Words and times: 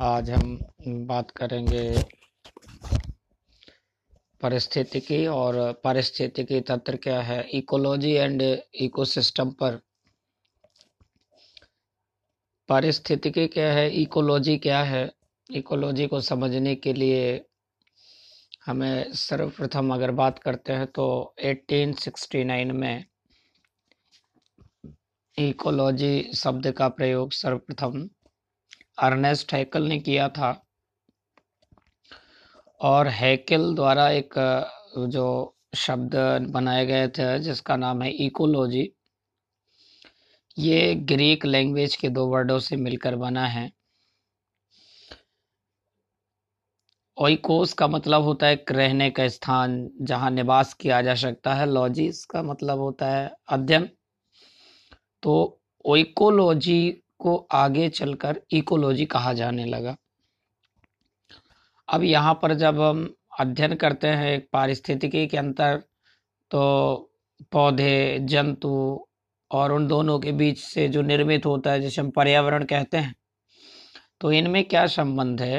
आज 0.00 0.30
हम 0.30 0.58
बात 1.06 1.30
करेंगे 1.30 2.04
परिस्थितिकी 4.42 5.26
और 5.26 5.80
पारिस्थितिकी 5.84 6.60
तंत्र 6.60 6.96
क्या 6.96 7.22
है? 7.22 7.50
इकोलॉजी 7.50 8.10
एंड 8.10 8.42
इकोसिस्टम 8.74 9.50
पर। 9.50 9.80
पारिस्थितिकी 12.68 13.46
क्या 13.46 13.72
है? 13.72 13.90
इकोलॉजी 14.02 14.58
क्या 14.58 14.82
है? 14.82 15.12
इकोलॉजी 15.50 16.06
को 16.06 16.20
समझने 16.20 16.74
के 16.74 16.92
लिए 16.92 17.44
हमें 18.66 19.12
सर्वप्रथम 19.12 19.94
अगर 19.94 20.10
बात 20.10 20.38
करते 20.38 20.72
हैं 20.72 20.86
तो 20.86 21.34
1869 21.44 22.72
में 22.72 23.04
इकोलॉजी 25.38 26.30
शब्द 26.34 26.70
का 26.70 26.88
प्रयोग 26.88 27.32
सर्वप्रथम 27.32 28.08
अर्नेस्ट 28.98 29.52
हैकल 29.52 29.82
ने 29.82 29.98
किया 29.98 30.28
था। 30.28 30.66
और 32.80 33.08
हैकल 33.08 33.74
द्वारा 33.74 34.10
एक 34.10 34.34
जो 34.98 35.56
शब्द 35.74 36.16
बनाए 36.50 36.86
गए 36.86 37.08
थे, 37.08 37.38
जिसका 37.38 37.76
नाम 37.76 38.02
है 38.02 38.10
इकोलॉजी, 38.10 38.92
ये 40.58 40.94
ग्रीक 40.94 41.44
लैंग्वेज 41.46 41.96
के 41.96 42.08
दो 42.08 42.26
वर्डों 42.26 42.58
से 42.58 42.76
मिलकर 42.76 43.16
बना 43.16 43.46
है। 43.46 43.70
ओइकोस 47.18 47.72
का 47.72 47.86
मतलब 47.88 48.22
होता 48.22 48.46
है 48.46 48.64
रहने 48.70 49.10
का 49.10 49.28
स्थान, 49.28 49.90
जहाँ 50.00 50.30
निवास 50.30 50.74
किया 50.74 51.02
जा 51.02 51.14
सकता 51.14 51.54
है। 51.54 51.66
लॉजी 51.66 52.10
का 52.30 52.42
मतलब 52.42 52.78
होता 52.78 53.06
है 53.06 53.30
अध्ययन। 53.48 53.88
तो 55.22 55.60
ओइकोलॉजी 55.84 57.03
को 57.24 57.36
आगे 57.52 57.88
चलकर 57.90 58.40
इकोलॉजी 58.52 59.04
कहा 59.06 59.32
जाने 59.32 59.64
लगा। 59.64 59.96
अब 61.88 62.02
यहाँ 62.02 62.34
पर 62.42 62.54
जब 62.54 62.80
हम 62.80 63.08
अध्ययन 63.40 63.74
करते 63.74 64.08
हैं 64.08 64.40
पारिस्थितिकी 64.52 65.26
के 65.26 65.36
अंतर 65.36 65.82
तो 66.50 67.10
पौधे, 67.52 68.18
जंतु 68.20 69.06
और 69.50 69.72
उन 69.72 69.86
दोनों 69.88 70.18
के 70.18 70.32
बीच 70.32 70.58
से 70.58 70.88
जो 70.88 71.02
निर्मित 71.02 71.46
होता 71.46 71.72
है, 71.72 71.80
जिसे 71.80 72.00
हम 72.00 72.10
पर्यावरण 72.10 72.64
कहते 72.64 72.96
हैं 72.96 73.14
तो 74.20 74.32
इनमें 74.32 74.64
क्या 74.64 74.86
संबंध 74.88 75.40
है? 75.42 75.58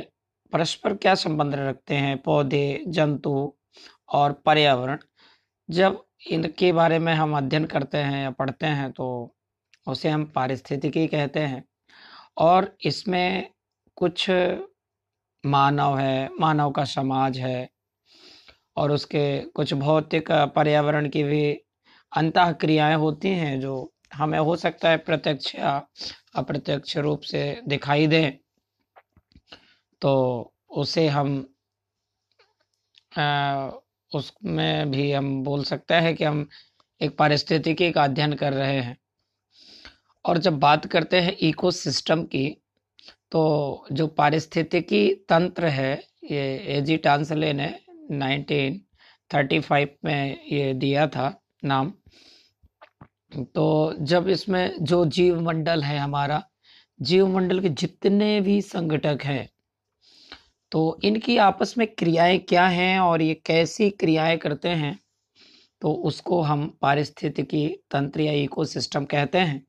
परस्पर 0.53 0.93
क्या 0.95 1.15
संबंध 1.15 1.55
रखते 1.55 1.95
हैं 1.95 2.17
पौधे, 2.17 2.83
जंतु 2.87 3.53
और 4.09 4.33
पर्यावरण? 4.45 4.97
जब 5.69 6.03
इनके 6.31 6.71
बारे 6.71 6.99
में 6.99 7.13
हम 7.13 7.37
अध्ययन 7.37 7.65
करते 7.65 7.97
हैं 7.97 8.21
या 8.23 8.29
पढ़ते 8.31 8.65
हैं 8.67 8.91
तो 8.91 9.34
उसे 9.87 10.09
हम 10.09 10.25
पारिस्थितिकी 10.35 11.07
कहते 11.07 11.39
हैं। 11.41 11.63
और 12.39 12.75
इसमें 12.85 13.49
कुछ 13.97 14.29
मानव 15.43 15.97
है, 15.97 16.29
मानव 16.39 16.71
का 16.71 16.83
समाज 16.85 17.37
है 17.39 17.67
और 18.77 18.91
उसके 18.91 19.39
कुछ 19.55 19.73
भौतिक 19.73 20.31
पर्यावरण 20.55 21.09
की 21.09 21.23
भी 21.23 21.43
अंत 22.11 22.37
क्रियाएँ 22.61 22.95
होती 22.95 23.29
हैं 23.29 23.59
जो 23.59 23.75
हमें 24.13 24.39
हो 24.39 24.55
सकता 24.55 24.89
है 24.89 24.97
प्रत्यक्ष 24.99 25.55
या 25.55 25.75
अप्रत्यक्ष 26.35 26.97
रूप 26.97 27.21
से 27.23 27.43
दिखाई 27.67 28.07
दें। 28.07 28.31
तो 30.01 30.13
उसे 30.77 31.07
हम 31.09 31.35
उसमें 34.11 34.91
भी 34.91 35.11
हम 35.11 35.43
बोल 35.43 35.63
सकते 35.63 35.93
हैं 35.95 36.15
कि 36.15 36.23
हम 36.23 36.47
एक 37.01 37.17
पारिस्थितिकी 37.17 37.91
का 37.91 38.03
अध्ययन 38.03 38.33
कर 38.35 38.53
रहे 38.53 38.79
हैं। 38.81 38.97
और 40.25 40.37
जब 40.37 40.59
बात 40.59 40.85
करते 40.85 41.19
हैं 41.21 41.35
इकोसिस्टम 41.39 42.23
की 42.25 42.47
तो 43.31 43.41
जो 43.91 44.07
पारिस्थितिकी 44.07 45.07
तंत्र 45.29 45.65
है, 45.67 45.93
ये 46.23 46.41
एजी 46.77 46.97
टांसले 46.97 47.51
ने 47.53 47.67
1935 48.11 49.89
में 50.05 50.37
ये 50.51 50.73
दिया 50.73 51.07
था 51.07 51.33
नाम। 51.63 51.91
तो 53.55 53.93
जब 54.01 54.27
इसमें 54.29 54.75
जो 54.81 55.05
जीव 55.07 55.39
मंडल 55.41 55.83
है 55.83 55.97
हमारा 55.99 56.41
जीव 56.99 57.27
मंडल 57.27 57.59
के 57.59 57.69
जितने 57.71 58.39
भी 58.41 58.61
संगठक 58.61 59.23
हैं 59.23 59.47
तो 60.71 60.99
इनकी 61.03 61.37
आपस 61.37 61.73
में 61.77 61.87
क्रियाएँ 61.89 62.37
क्या 62.39 62.65
हैं 62.67 62.99
और 62.99 63.21
ये 63.21 63.33
कैसी 63.45 63.89
क्रियाएँ 63.89 64.37
करते 64.37 64.69
हैं 64.69 64.97
तो 65.81 65.91
उसको 66.09 66.41
हम 66.41 66.67
पारिस्थितिकी 66.81 67.67
तंत्र 67.91 68.21
या 68.21 68.31
इकोसिस्टम 68.43 69.05
कहते 69.05 69.37
हैं। 69.39 69.65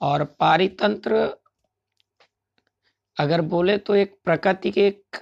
और 0.00 0.24
पारितंत्र 0.24 1.28
अगर 3.16 3.40
बोले 3.40 3.76
तो 3.78 3.94
एक 3.94 4.16
प्रकृति 4.24 4.70
की 4.70 4.80
एक 4.80 5.16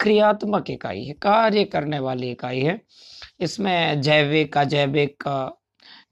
क्रियात्मक 0.00 0.70
इकाई 0.70 1.04
है, 1.04 1.12
कार्य 1.12 1.64
करने 1.64 1.98
वाली 1.98 2.30
इकाई 2.30 2.60
है। 2.60 2.80
इसमें 3.40 4.00
जैविक, 4.02 4.58
अजैविक 4.58 5.22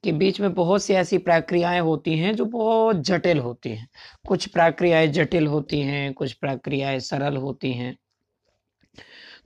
के 0.05 0.13
बीच 0.13 0.41
में 0.41 0.53
बहुत 0.55 0.83
सी 0.83 0.95
ऐसी 0.95 1.19
प्रक्रियाएँ 1.19 1.81
होती 1.81 2.17
हैं 2.19 2.35
जो 2.37 2.45
बहुत 2.45 2.97
जटिल 2.97 3.39
होती 3.39 3.71
हैं। 3.71 3.89
कुछ 4.29 4.47
प्रक्रियाएँ 4.47 5.09
जटिल 5.09 5.47
होती 5.47 5.81
हैं, 5.81 6.13
कुछ 6.13 6.33
प्रक्रियाएँ 6.33 7.01
सरल 7.01 7.37
होती 7.37 7.73
हैं। 7.73 7.97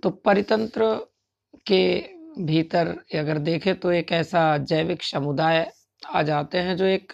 तो 0.03 0.11
परितंत्र 0.11 0.95
के 1.67 2.17
भीतर 2.39 2.89
अगर 3.15 3.39
देखें 3.39 3.75
तो 3.81 3.93
एक 3.93 4.13
ऐसा 4.13 4.57
जैविक 4.59 5.03
समुदाय 5.03 5.73
आ 6.03 6.23
जाते 6.23 6.59
हैं 6.59 6.77
जो 6.77 6.85
एक 6.85 7.13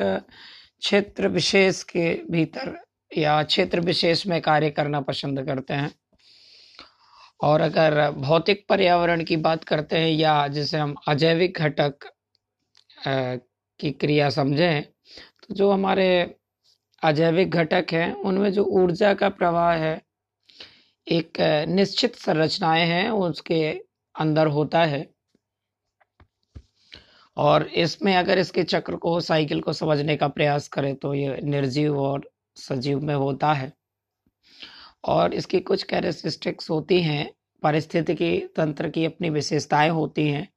क्षेत्र 0.82 1.28
विशेष 1.28 1.82
के 1.82 2.12
भीतर 2.30 2.74
या 3.12 3.42
क्षेत्र 3.42 3.80
विशेष 3.80 4.26
में 4.26 4.40
कार्य 4.42 4.70
करना 4.70 5.00
पसंद 5.00 5.40
करते 5.46 5.74
हैं। 5.74 5.90
और 7.40 7.60
अगर 7.60 8.10
भौतिक 8.12 8.64
पर्यावरण 8.68 9.24
की 9.24 9.36
बात 9.38 9.64
करते 9.64 9.98
हैं 9.98 10.10
या 10.10 10.46
जिसे 10.48 10.78
हम 10.78 10.94
अजैविक 11.08 11.58
घटक 11.58 12.08
की 13.80 13.90
क्रिया 13.90 14.30
समझें 14.30 14.82
तो 14.82 15.54
जो 15.54 15.70
हमारे 15.72 16.08
अजैविक 17.02 17.50
घटक 17.50 17.86
हैं, 17.92 18.12
उनमें 18.14 18.52
जो 18.52 18.64
ऊर्जा 18.82 19.14
का 19.14 19.28
प्रवाह 19.30 19.72
है, 19.74 20.00
एक 21.06 21.40
निश्चित 21.68 22.16
संरचनाएँ 22.16 22.86
हैं, 22.86 23.10
उसके 23.10 23.70
अंदर 24.14 24.46
होता 24.48 24.84
है। 24.84 25.06
और 27.36 27.62
इसमें 27.66 28.14
अगर 28.16 28.38
इसके 28.38 28.62
चक्र 28.62 28.96
को, 28.96 29.20
साइकिल 29.20 29.60
को 29.60 29.72
समझने 29.72 30.16
का 30.16 30.28
प्रयास 30.28 30.68
करें 30.68 30.94
तो 30.96 31.14
ये 31.14 31.38
निर्जीव 31.44 31.98
और 31.98 32.30
सजीव 32.56 33.00
में 33.00 33.14
होता 33.14 33.52
है। 33.52 33.72
और 35.04 35.34
इसकी 35.34 35.60
कुछ 35.60 35.82
कैरेक्टरिस्टिक्स 35.82 36.70
होती 36.70 37.00
हैं, 37.02 37.30
पारिस्थितिकी 37.62 38.38
तंत्र 38.56 38.88
की 38.88 39.04
अपनी 39.04 39.30
विशेषताएँ 39.30 39.90
होती 39.90 40.28
हैं। 40.28 40.48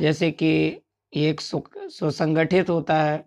जैसे 0.00 0.30
कि 0.32 0.46
ये 1.12 1.30
एक 1.30 1.40
सुसंगठित 1.40 2.70
होता 2.70 3.02
है। 3.02 3.24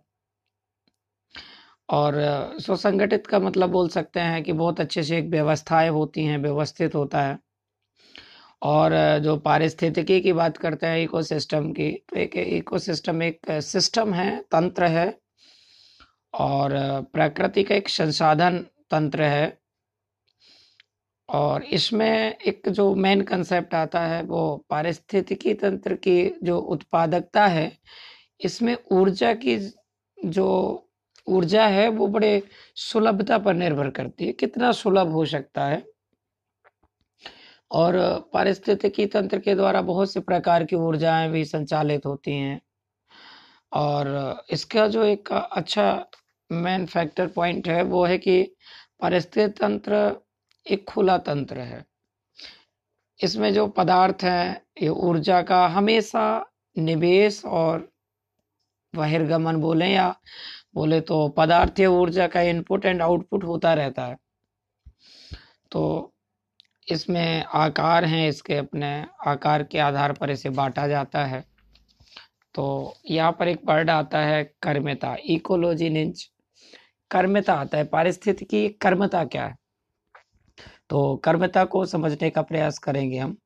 और 1.89 2.13
सुसंगठित 2.59 3.27
का 3.27 3.39
मतलब 3.39 3.69
बोल 3.69 3.87
सकते 3.89 4.19
हैं 4.19 4.43
कि 4.43 4.53
बहुत 4.53 4.79
अच्छे 4.79 5.03
से 5.03 5.17
एक 5.17 5.29
व्यवस्थाएँ 5.29 5.89
होती 5.89 6.25
हैं, 6.25 6.37
व्यवस्थित 6.37 6.95
होता 6.95 7.21
है। 7.21 7.37
और 8.61 9.19
जो 9.23 9.37
पारिस्थितिकी 9.37 10.19
की 10.21 10.33
बात 10.33 10.57
करते 10.57 10.87
हैं, 10.87 11.03
इकोसिस्टम 11.03 11.71
की 11.71 11.91
तो 12.09 12.17
एक 12.19 12.35
इकोसिस्टम, 12.37 13.23
एक 13.23 13.51
सिस्टम 13.51 14.13
है, 14.13 14.39
तंत्र 14.51 14.85
है, 14.85 15.19
और 16.33 16.71
प्रकृति 17.13 17.63
का 17.63 17.75
एक 17.75 17.89
संसाधन 17.89 18.57
तंत्र 18.91 19.23
है, 19.23 19.57
और 21.29 21.63
इसमें 21.63 22.35
एक 22.47 22.69
जो 22.69 22.95
मेन 22.95 23.21
कंसेप्ट 23.21 23.73
आता 23.73 23.99
है, 23.99 24.23
वो 24.23 24.65
पारिस्थितिकी 24.69 25.53
तंत्र 25.53 25.95
की 25.95 26.39
जो 26.43 26.57
उत्पादकता 26.59 27.47
है, 27.47 27.71
इसमें 28.45 28.75
ऊर्जा 28.91 29.33
की 29.33 29.57
जो 30.17 30.47
ऊर्जा 31.27 31.67
है, 31.67 31.87
वो 31.89 32.07
बड़े 32.07 32.41
सुलभता 32.75 33.37
पर 33.37 33.53
निर्भर 33.53 33.89
करती 33.89 34.25
है। 34.25 34.31
कितना 34.31 34.71
सुलभ 34.71 35.07
हो 35.07 35.25
सकता 35.25 35.65
है? 35.65 35.83
और 37.71 37.95
पारिस्थितिकी 38.33 39.05
तंत्र 39.05 39.39
के 39.39 39.55
द्वारा 39.55 39.81
बहुत 39.81 40.11
से 40.11 40.19
प्रकार 40.19 40.63
की 40.63 40.75
ऊर्जाएँ 40.75 41.29
भी 41.29 41.45
संचालित 41.45 42.05
होती 42.05 42.31
हैं। 42.31 42.61
और 43.73 44.43
इसका 44.49 44.87
जो 44.87 45.03
एक 45.03 45.31
अच्छा 45.33 46.05
मेन 46.51 46.85
फैक्टर 46.85 47.27
पॉइंट 47.27 47.67
है, 47.67 47.83
वो 47.83 48.05
है 48.05 48.17
कि 48.17 48.55
पारिस्थितिक 49.01 49.57
तंत्र 49.57 50.21
एक 50.71 50.85
खुला 50.89 51.17
तंत्र 51.17 51.59
है। 51.59 51.85
इसमें 53.23 53.53
जो 53.53 53.67
पदार्थ 53.67 54.23
हैं, 54.23 54.61
ये 54.81 54.89
ऊर्जा 54.89 55.41
का 55.41 55.67
हमेशा 55.67 56.45
निवेश 56.77 57.45
और 57.45 57.89
बहिर्गमन 58.95 59.55
बोले 59.55 59.87
या 59.87 60.15
बोले 60.75 61.01
तो 61.01 61.27
पदार्थ 61.29 61.79
ऊर्जा 61.81 62.27
का 62.27 62.41
इनपुट 62.41 62.85
एंड 62.85 63.01
आउटपुट 63.01 63.43
होता 63.43 63.73
रहता 63.73 64.05
है। 64.05 64.17
तो 65.71 66.13
इसमें 66.91 67.43
आकार 67.53 68.05
हैं, 68.05 68.29
इसके 68.29 68.55
अपने 68.55 69.05
आकार 69.27 69.63
के 69.63 69.79
आधार 69.79 70.13
पर 70.13 70.31
इसे 70.31 70.49
बांटा 70.49 70.87
जाता 70.87 71.25
है। 71.25 71.45
तो 72.55 72.93
यहाँ 73.09 73.31
पर 73.31 73.47
एक 73.47 73.59
वर्ड 73.65 73.89
आता 73.89 74.19
है 74.19 74.43
कर्मता, 74.63 75.17
इकोलॉजी 75.25 75.89
निंच 75.89 76.31
कर्मता 77.11 77.53
आता 77.53 77.77
है, 77.77 77.83
पारिस्थितिकी 77.83 78.69
कर्मता 78.69 79.25
क्या 79.25 79.45
है? 79.45 79.55
तो 80.89 81.15
कर्मता 81.15 81.65
को 81.65 81.85
समझने 81.85 82.29
का 82.29 82.41
प्रयास 82.41 82.77
करेंगे 82.77 83.17
हम 83.17 83.37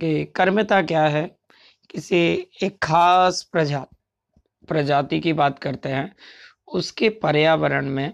कि 0.00 0.24
कर्मता 0.24 0.82
क्या 0.82 1.04
है? 1.04 1.36
किसी 1.90 2.48
एक 2.62 2.78
खास 2.82 3.42
प्रजा, 3.42 3.86
प्रजाति 4.68 5.20
की 5.20 5.32
बात 5.32 5.58
करते 5.58 5.88
हैं। 5.88 6.16
उसके 6.68 7.08
पर्यावरण 7.08 7.86
में 7.86 8.12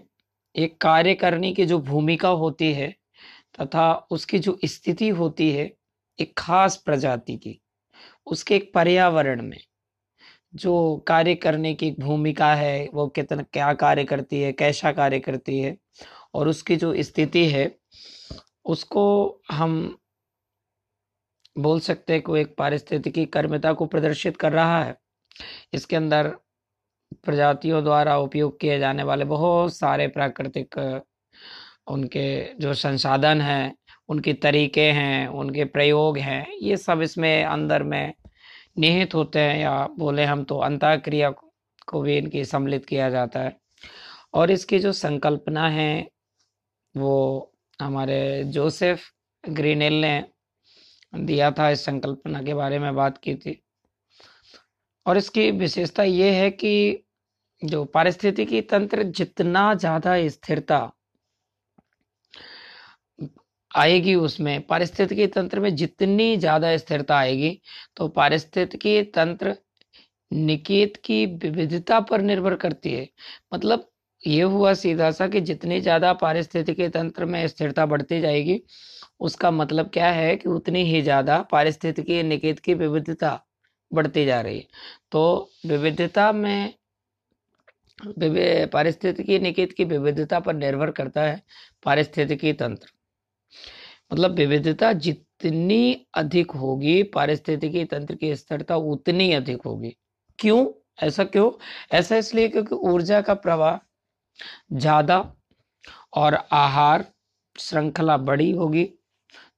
एक 0.55 0.81
कार्य 0.81 1.13
करने 1.13 1.53
की 1.53 1.65
जो 1.65 1.79
भूमिका 1.79 2.29
होती 2.29 2.73
है 2.73 2.98
तथा 3.61 4.07
उसकी 4.11 4.39
जो 4.39 4.59
स्थिति 4.65 5.09
होती 5.09 5.51
है 5.51 5.73
एक 6.19 6.33
खास 6.37 6.77
प्रजाति 6.77 7.37
की, 7.37 7.61
उसके 8.27 8.55
एक 8.55 8.73
पर्यावरण 8.73 9.41
में, 9.41 9.59
जो 10.55 10.97
कार्य 11.07 11.35
करने 11.35 11.73
की 11.73 11.91
भूमिका 11.99 12.53
है, 12.55 12.89
वो 12.93 13.07
कितना, 13.07 13.43
क्या 13.43 13.73
कार्य 13.73 14.03
करती 14.03 14.41
है, 14.41 14.51
कैसा 14.53 14.91
कार्य 14.91 15.19
करती 15.19 15.59
है, 15.59 15.77
और 16.33 16.47
उसकी 16.47 16.75
जो 16.75 17.03
स्थिति 17.03 17.45
है, 17.45 17.75
उसको 18.65 19.41
हम 19.51 19.97
बोल 21.57 21.79
सकते 21.79 22.13
हैं 22.13 22.21
कि 22.21 22.39
एक 22.41 22.55
पारिस्थितिकी 22.57 23.25
कर्मता 23.25 23.73
को 23.73 23.85
प्रदर्शित 23.85 24.37
कर 24.37 24.51
रहा 24.51 24.83
है। 24.83 24.97
इसके 25.73 25.95
अंदर 25.95 26.27
प्रजातियों 27.25 27.83
द्वारा 27.83 28.17
उपयोग 28.17 28.59
किए 28.59 28.79
जाने 28.79 29.03
वाले 29.03 29.25
बहुत 29.25 29.75
सारे 29.77 30.07
प्राकृतिक 30.07 30.75
उनके 31.89 32.53
जो 32.53 32.73
संसाधन 32.73 33.41
हैं, 33.41 33.75
उनके 34.09 34.33
तरीके 34.33 34.85
हैं, 34.91 35.27
उनके 35.27 35.65
प्रयोग 35.65 36.17
हैं, 36.17 36.45
ये 36.61 36.77
सब 36.77 37.01
इसमें 37.01 37.43
अंदर 37.45 37.83
में 37.83 38.13
निहित 38.77 39.15
होते 39.15 39.39
हैं 39.39 39.59
या 39.59 39.87
बोले 39.97 40.25
हम 40.25 40.43
तो 40.43 40.57
अंतः 40.57 40.95
क्रिया 40.95 41.29
को 41.87 42.01
भी 42.01 42.17
इनकी 42.17 42.43
सम्मिलित 42.45 42.85
किया 42.85 43.09
जाता 43.09 43.39
है। 43.39 43.55
और 44.33 44.51
इसकी 44.51 44.79
जो 44.79 44.91
संकल्पना 44.91 45.67
है, 45.69 46.07
वो 46.95 47.51
हमारे 47.79 48.43
जोसेफ 48.43 49.03
ग्रीनेल 49.43 49.93
ने 49.93 50.23
दिया 51.13 51.51
था 51.51 51.69
इस 51.69 51.85
संकल्पना 51.85 52.41
के 52.43 52.53
बारे 52.53 52.79
में 52.79 52.95
बात 52.95 53.17
की 53.17 53.35
थी। 53.35 53.61
और 55.05 55.17
इसकी 55.17 55.49
विशेषता 55.51 56.03
ये 56.03 56.31
है 56.31 56.49
कि 56.51 57.03
जो 57.61 57.83
पारिस्थितिकी 57.85 58.61
तंत्र 58.61 59.03
जितना 59.03 59.73
ज़्यादा 59.73 60.15
स्थिरता 60.29 60.79
आएगी 63.79 64.15
उसमें। 64.17 64.61
पारिस्थितिकी 64.67 65.27
तंत्र 65.29 65.59
में 65.59 65.75
जितनी 65.75 66.35
ज़्यादा 66.37 66.75
स्थिरता 66.77 67.17
आएगी 67.17 67.59
तो 67.97 68.07
पारिस्थितिकी 68.09 69.01
तंत्र 69.11 69.55
निकेत 70.31 70.97
की 71.05 71.25
विविधता 71.25 71.99
पर 72.01 72.21
निर्भर 72.21 72.55
करती 72.57 72.93
है। 72.93 73.07
मतलब 73.53 73.85
ये 74.23 74.41
हुआ 74.43 74.73
सीधा 74.75 75.09
सा 75.11 75.27
कि 75.27 75.41
जितनी 75.41 75.79
ज़्यादा 75.81 76.11
पारिस्थितिकी 76.15 76.87
तंत्र 76.89 77.25
में 77.25 77.47
स्थिरता 77.47 77.85
बढ़ती 77.85 78.19
जाएगी, 78.21 78.61
उसका 79.21 79.51
मतलब 79.51 79.89
क्या 79.93 80.09
है 80.11 80.35
कि 80.37 80.49
उतनी 80.49 80.83
ही 80.83 81.01
ज़्यादा 81.01 81.41
पारिस्थितिकी 81.51 82.21
निकेत 82.23 82.59
की 82.59 82.73
विविधता 82.75 83.39
बढ़ती 83.91 84.25
जा 84.25 84.39
रही 84.41 84.57
है। 84.57 84.67
तो 85.11 85.49
विविधता 85.67 86.31
में 86.33 86.73
पारिस्थितिकी 88.69 89.39
निकेत 89.39 89.73
की 89.73 89.83
विविधता 89.85 90.39
पर 90.39 90.53
निर्भर 90.55 90.91
करता 90.91 91.21
है 91.21 91.41
पारिस्थितिकी 91.85 92.53
तंत्र। 92.55 92.89
मतलब 94.11 94.31
विविधता 94.31 94.91
जितनी 94.95 96.05
अधिक 96.15 96.51
होगी, 96.51 97.01
पारिस्थितिकी 97.05 97.85
तंत्र 97.85 98.15
की 98.15 98.35
स्थिरता 98.35 98.75
उतनी 98.75 99.31
अधिक 99.33 99.61
होगी। 99.65 99.95
क्यों? 100.39 100.65
ऐसा 101.03 101.23
क्यों? 101.25 101.51
ऐसा 101.91 102.15
इसलिए 102.17 102.47
क्योंकि 102.49 102.75
ऊर्जा 102.75 103.21
का 103.21 103.33
प्रवाह 103.35 103.77
ज़्यादा 104.73 105.19
और 106.13 106.35
आहार 106.51 107.05
श्रृंखला 107.55 108.17
बड़ी 108.19 108.51
होगी 108.51 108.83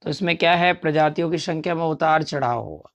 तो 0.03 0.09
इसमें 0.09 0.35
क्या 0.37 0.53
है? 0.55 0.73
प्रजातियों 0.73 1.29
की 1.31 1.37
संख्या 1.37 1.75
में 1.75 1.83
उतार 1.83 2.23
चढ़ाव 2.23 2.63
होगा। 2.63 2.89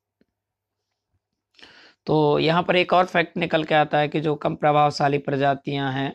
तो 2.07 2.39
यहाँ 2.39 2.63
पर 2.63 2.77
एक 2.77 2.93
और 2.93 3.07
फैक्ट 3.07 3.37
निकल 3.37 3.65
के 3.65 3.75
आता 3.75 3.99
है 3.99 4.09
कि 4.09 4.21
जो 4.21 4.35
कम 4.37 4.55
प्रभावशाली 4.57 5.19
प्रजातियाँ 5.19 5.93
हैं, 5.93 6.13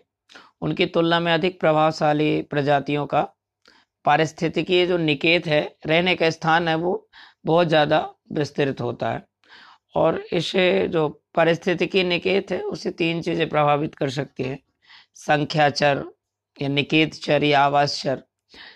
उनकी 0.62 0.86
तुलना 0.86 1.20
में 1.20 1.32
अधिक 1.34 1.60
प्रभावशाली 1.60 2.42
प्रजातियों 2.42 3.06
का 3.06 3.22
पारिस्थितिकी 4.06 4.86
जो 4.88 4.98
निकेत 4.98 5.48
है, 5.48 5.62
रहने 5.88 6.16
का 6.16 6.30
स्थान 6.30 6.68
है, 6.68 6.76
वो 6.76 7.08
बहुत 7.46 7.68
ज़्यादा 7.68 8.08
विस्तृत 8.34 8.82
होता 8.82 9.12
है। 9.12 9.24
और 9.96 10.24
इसे 10.34 10.88
जो 10.88 11.08
पारिस्थितिकी 11.36 12.04
निकेत 12.04 12.52
है, 12.52 12.62
उसे 12.62 12.92
तीन 12.92 13.22
चीज़ें 13.22 13.48
प्रभावित 13.50 13.96
कर 13.96 14.10
सकती 14.10 14.44
है। 14.44 14.60
संख्याचर 15.18 16.04
या 16.58 16.70
निकेत 16.70 17.14
चर 17.16 17.44
या 17.44 17.62
आवास 17.62 18.02
चर 18.04 18.22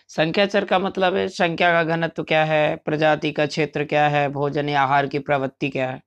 संख्या 0.10 0.45
चर 0.45 0.66
का 0.66 0.77
मतलब 0.80 1.16
है, 1.16 1.27
संख्या 1.27 1.72
का 1.72 1.83
घनत्व 1.86 2.24
क्या 2.24 2.44
है, 2.45 2.75
प्रजाति 2.75 3.31
का 3.31 3.45
क्षेत्र 3.45 3.83
क्या 3.86 4.07
है, 4.07 4.27
भोजन 4.30 4.69
या 4.69 4.81
आहार 4.81 5.07
की 5.07 5.19
प्रवृत्ति 5.19 5.69
क्या 5.69 5.89
है। 5.89 6.01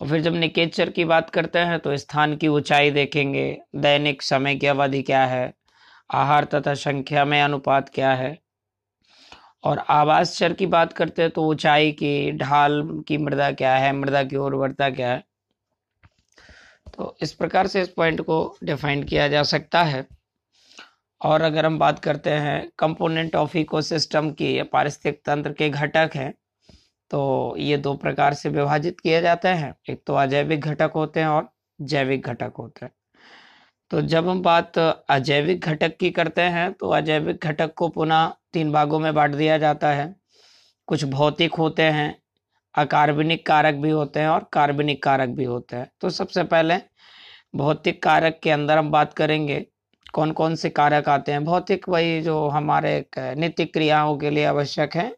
और 0.00 0.08
फिर 0.08 0.20
जब 0.20 0.34
निकेचर 0.34 0.90
की 0.90 1.04
बात 1.04 1.30
करते 1.30 1.58
हैं 1.60 1.78
तो 1.80 1.96
स्थान 1.96 2.36
की 2.36 2.48
ऊंचाई 2.48 2.90
देखेंगे, 2.90 3.58
दैनिक 3.76 4.22
समय 4.22 4.56
की 4.56 4.66
अवधि 4.66 5.02
क्या 5.02 5.24
है 5.26 5.52
आहार 6.12 6.44
तथा 6.44 6.74
संख्या 6.74 7.24
में 7.24 7.40
अनुपात 7.42 7.88
क्या 7.88 8.12
है? 8.14 8.36
और 9.64 9.78
आवास 9.90 10.36
चर 10.38 10.52
की 10.52 10.66
बात 10.66 10.92
करते 10.92 11.22
हैं 11.22 11.30
तो 11.30 11.46
ऊंचाई 11.48 11.92
की, 11.92 12.32
ढाल 12.32 12.82
की 13.08 13.18
मृदा 13.18 13.50
क्या 13.52 13.74
है? 13.74 13.92
मृदा 13.92 14.22
की 14.22 14.36
उर्वरता 14.36 14.90
क्या 14.90 15.10
है? 15.12 15.22
तो 16.94 17.16
इस 17.22 17.32
प्रकार 17.32 17.66
से 17.66 17.82
इस 17.82 17.88
पॉइंट 17.88 18.20
को 18.20 18.56
डिफाइन 18.64 19.02
किया 19.02 19.28
जा 19.28 19.42
सकता 19.42 19.82
है। 19.82 20.06
और 21.20 21.42
अगर 21.42 21.66
हम 21.66 21.78
बात 21.78 21.98
करते 21.98 22.30
हैं 22.30 22.70
कंपोनेंट 22.78 23.36
ऑफ़ 23.36 23.56
इकोसिस्टम 23.56 24.30
की, 24.30 24.58
या 24.58 24.64
पारिस्थितिक 24.64 25.22
तंत्र 25.26 25.52
के 25.52 25.68
घटक 25.70 26.10
हैं 26.14 26.32
तो 27.10 27.54
ये 27.58 27.76
दो 27.76 27.94
प्रकार 27.94 28.34
से 28.34 28.48
विभाजित 28.48 29.00
किए 29.00 29.20
जाते 29.22 29.48
हैं। 29.48 29.74
एक 29.90 30.02
तो 30.06 30.14
अजैविक 30.14 30.60
घटक 30.60 30.92
होते 30.94 31.20
हैं 31.20 31.26
और 31.26 31.48
जैविक 31.80 32.26
घटक 32.26 32.52
होते 32.58 32.84
हैं। 32.84 32.92
तो 33.92 34.00
जब 34.02 34.28
हम 34.28 34.40
बात 34.42 34.78
अजैविक 34.78 35.64
घटक 35.64 35.96
की 36.00 36.10
करते 36.10 36.42
हैं 36.42 36.72
तो 36.72 36.90
अजैविक 36.90 37.44
घटक 37.44 37.72
को 37.76 37.88
पुनः 37.88 38.26
तीन 38.52 38.70
भागों 38.72 38.98
में 38.98 39.12
बांट 39.14 39.34
दिया 39.34 39.58
जाता 39.58 39.90
है। 39.90 40.14
कुछ 40.88 41.04
भौतिक 41.04 41.54
होते 41.54 41.82
हैं, 41.82 42.14
अकार्बनिक 42.74 43.44
कारक 43.46 43.74
भी 43.74 43.90
होते 43.90 44.20
हैं 44.20 44.28
और 44.28 44.48
कार्बनिक 44.52 45.02
कारक 45.02 45.28
भी 45.30 45.44
होते 45.44 45.76
हैं। 45.76 45.90
तो 46.00 46.10
सबसे 46.10 46.44
पहले 46.44 46.78
भौतिक 47.56 48.02
कारक 48.02 48.40
के 48.42 48.50
अंदर 48.50 48.78
हम 48.78 48.90
बात 48.90 49.12
करेंगे 49.12 49.64
कौन 50.14 50.32
कौन 50.32 50.54
से 50.54 50.70
कारक 50.70 51.08
आते 51.08 51.32
हैं। 51.32 51.44
भौतिक 51.44 51.88
वही 51.88 52.20
जो 52.22 52.46
हमारे 52.48 53.04
नित्य 53.18 53.64
क्रियाओं 53.66 54.16
के 54.18 54.30
लिए 54.30 54.44
आवश्यक 54.46 54.96
है, 54.96 55.10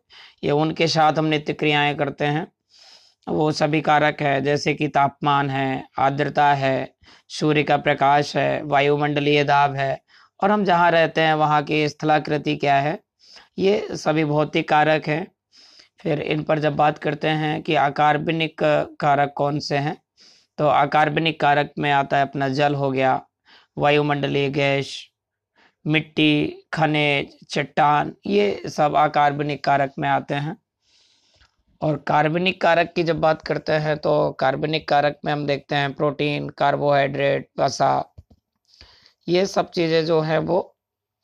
ये 0.45 0.51
उनके 0.53 0.87
साथ 0.89 1.19
हम 1.19 1.25
नित्य 1.27 1.53
क्रियाएँ 1.55 1.95
करते 1.95 2.25
हैं। 2.27 2.47
वो 3.27 3.51
सभी 3.53 3.81
कारक 3.81 4.21
है, 4.23 4.41
जैसे 4.43 4.75
कि 4.75 4.89
तापमान 4.89 5.51
है, 5.51 5.85
आर्द्रता 5.99 6.53
है, 6.55 6.95
सूर्य 7.29 7.63
का 7.63 7.77
प्रकाश 7.77 8.37
है, 8.37 8.63
वायुमंडलीय 8.63 9.45
दाब 9.45 9.75
है। 9.75 10.01
और 10.41 10.51
हम 10.51 10.65
जहाँ 10.65 10.91
रहते 10.91 11.21
हैं, 11.21 11.35
वहाँ 11.35 11.63
की 11.63 11.89
स्थलाकृति 11.89 12.57
क्या 12.57 12.77
है? 12.77 12.99
ये 13.59 13.97
सभी 13.97 14.25
भौतिक 14.25 14.69
कारक 14.69 15.07
हैं। 15.09 15.27
फिर 16.03 16.21
इन 16.21 16.43
पर 16.43 16.59
जब 16.59 16.77
बात 16.77 16.99
करते 16.99 17.29
हैं 17.29 17.63
कि 17.63 17.75
अकार्बनिक 17.75 18.61
कारक 19.01 19.33
कौन 19.37 19.59
से 19.59 19.77
हैं 19.77 19.97
तो 20.59 20.67
अकार्बनिक 20.69 21.41
कारक 21.41 21.73
में 21.79 21.91
आता 21.93 22.17
है 22.17 22.23
अपना 22.23 22.49
जल 22.49 22.75
हो 22.75 22.91
गया, 22.91 23.21
वायुमंडलीय 23.79 24.49
गैस, 24.51 24.91
मिट्टी, 25.85 26.67
खनिज, 26.73 27.37
चट्टान, 27.51 28.13
ये 28.27 28.63
सब 28.69 28.95
अकार्बनिक 28.97 29.65
कारक 29.65 29.93
में 29.99 30.09
आते 30.09 30.35
हैं। 30.35 30.57
और 31.83 31.97
कार्बनिक 31.97 32.61
कारक 32.61 32.93
की 32.97 33.03
जब 33.03 33.21
बात 33.21 33.43
करते 33.43 33.73
हैं 33.73 33.97
तो 33.99 34.31
कार्बनिक 34.33 34.89
कारक 34.89 35.19
में 35.25 35.33
हम 35.33 35.47
देखते 35.47 35.75
हैं 35.75 35.93
प्रोटीन, 35.95 36.49
कार्बोहाइड्रेट, 36.49 37.49
वसा। 37.59 38.11
ये 39.29 39.47
सब 39.47 39.71
चीज़ें 39.71 40.05
जो 40.07 40.21
है, 40.21 40.39
वो 40.39 40.77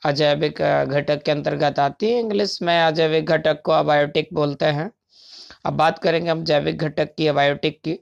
अजैविक 0.03 0.61
घटक 0.89 1.23
के 1.23 1.31
अंतर्गत 1.31 1.79
आती 1.79 2.11
है। 2.11 2.19
इंग्लिश 2.21 2.63
में 2.63 2.79
अजैविक 2.83 3.27
घटक 3.27 3.63
को 3.65 3.73
अबायोटिक 3.73 4.29
बोलते 4.35 4.67
हैं। 4.67 4.91
अब 5.67 5.73
बात 5.73 5.99
करेंगे 5.99 6.31
हम 6.31 6.45
जैविक 6.45 6.79
घटक 6.79 7.15
की, 7.19 7.27
अबायोटिक 7.27 7.81
की। 7.85 7.99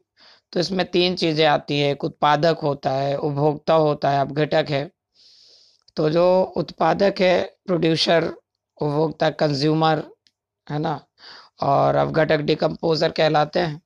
तो 0.52 0.60
इसमें 0.60 0.86
तीन 0.90 1.16
चीज़ें 1.16 1.46
आती 1.46 1.80
है। 1.80 1.90
एक 1.90 2.04
उत्पादक 2.04 2.58
होता 2.62 2.90
है, 2.90 3.16
उपभोक्ता 3.16 3.74
होता 3.74 4.10
है 4.10 4.20
अब 4.20 4.32
घटक 4.32 4.66
है। 4.70 4.90
तो 5.96 6.10
जो 6.10 6.42
उत्पादक 6.56 7.14
है, 7.20 7.42
प्रोड्यूसर, 7.66 8.24
उपभोक्ता, 8.80 9.30
कंज्यूमर, 9.30 10.02
है 10.70 10.78
ना? 10.78 11.00
और 11.60 11.96
अवघटक 11.96 12.40
डिकम्पोजर 12.40 13.10
कहलाते 13.10 13.60
हैं। 13.60 13.80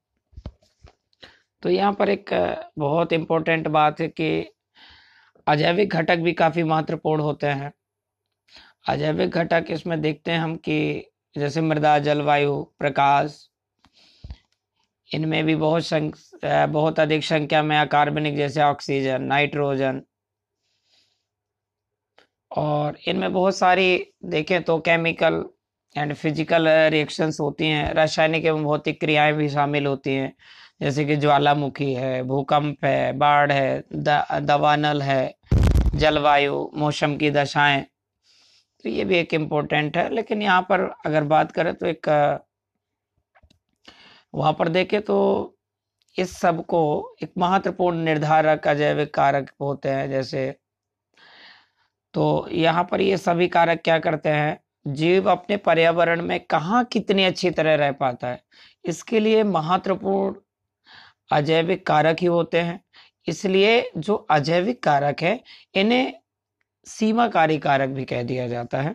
तो 1.62 1.68
यहाँ 1.68 1.92
पर 1.92 2.08
एक 2.08 2.30
बहुत 2.78 3.12
इम्पोर्टेंट 3.12 3.68
बात 3.68 4.00
है 4.00 4.08
कि 4.10 4.30
अजैविक 5.46 5.94
घटक 5.94 6.18
भी 6.18 6.32
काफ़ी 6.32 6.62
महत्वपूर्ण 6.62 7.22
होते 7.22 7.46
हैं। 7.46 7.72
अजैविक 8.88 9.30
घटक 9.30 9.66
इसमें 9.70 10.00
देखते 10.00 10.30
हैं 10.30 10.38
हम 10.38 10.56
कि 10.56 11.08
जैसे 11.36 11.60
मृदा, 11.60 11.98
जलवायु, 11.98 12.62
प्रकाश, 12.78 13.48
इनमें 15.10 15.44
भी 15.44 15.54
बहुत 15.56 15.84
संख 15.84 16.16
बहुत 16.44 17.00
अधिक 17.00 17.24
संख्या 17.24 17.62
में 17.62 17.76
अकार्बनिक 17.78 18.36
जैसे 18.36 18.62
ऑक्सीजन 18.62 19.22
नाइट्रोजन 19.22 20.02
और 22.50 22.98
इनमें 23.06 23.32
बहुत 23.32 23.56
सारी, 23.56 24.12
देखें 24.24 24.62
तो 24.62 24.78
केमिकल 24.80 25.44
एंड 25.96 26.14
फ़िज़िकल 26.14 26.68
रिएक्शंस 26.90 27.40
होती 27.40 27.68
हैं। 27.68 27.92
रासायनिक 27.94 28.44
एवं 28.44 28.62
भौतिक 28.64 29.00
क्रियाएँ 29.00 29.32
भी 29.34 29.48
शामिल 29.48 29.86
होती 29.86 30.14
हैं। 30.14 30.32
जैसे 30.82 31.04
कि 31.04 31.16
ज्वालामुखी 31.16 31.92
है, 31.94 32.22
भूकंप 32.22 32.84
है, 32.84 33.12
बाढ़ 33.12 33.52
है 33.52 33.82
दवानल 33.92 35.02
है, 35.02 35.34
जलवायु, 35.94 36.70
मौसम 36.76 37.16
की 37.16 37.30
दशाएँ। 37.30 37.84
तो 38.84 38.88
ये 38.88 39.04
भी 39.04 39.16
एक 39.18 39.34
इम्पोर्टेंट 39.34 39.96
है। 39.96 40.08
लेकिन 40.14 40.42
यहाँ 40.42 40.62
पर 40.70 40.80
अगर 41.06 41.24
बात 41.24 41.52
करें 41.52 41.74
तो 41.74 41.86
एक 41.86 42.08
वहाँ 44.34 44.52
पर 44.58 44.68
देखें 44.68 45.00
तो 45.02 45.18
इस 46.16 46.32
सबको 46.36 46.80
एक 47.22 47.32
महत्वपूर्ण 47.38 47.98
निर्धारक, 47.98 48.66
अजैविक 48.68 49.14
कारक 49.14 49.50
होते 49.60 49.88
हैं। 49.88 50.08
जैसे 50.10 50.50
तो 52.14 52.48
यहाँ 52.52 52.84
पर 52.90 53.00
ये 53.00 53.16
सभी 53.18 53.48
कारक 53.48 53.80
क्या 53.84 53.98
करते 53.98 54.28
हैं? 54.28 54.58
जीव 54.86 55.30
अपने 55.30 55.56
पर्यावरण 55.56 56.22
में 56.22 56.38
कहाँ 56.40 56.84
कितनी 56.84 57.24
अच्छी 57.24 57.50
तरह 57.50 57.74
रह 57.74 57.92
पाता 57.92 58.28
है? 58.28 58.42
इसके 58.84 59.20
लिए 59.20 59.42
महत्वपूर्ण 59.44 60.34
अजैविक 61.30 61.86
कारक 61.86 62.16
ही 62.20 62.26
होते 62.26 62.60
हैं। 62.60 62.80
इसलिए 63.28 63.90
जो 63.96 64.14
अजैविक 64.14 64.82
कारक 64.82 65.22
है, 65.22 65.40
इन्हें 65.74 66.12
सीमाकारी 66.86 67.58
कारक 67.58 67.88
भी 67.88 68.04
कह 68.04 68.22
दिया 68.22 68.48
जाता 68.48 68.80
है। 68.82 68.94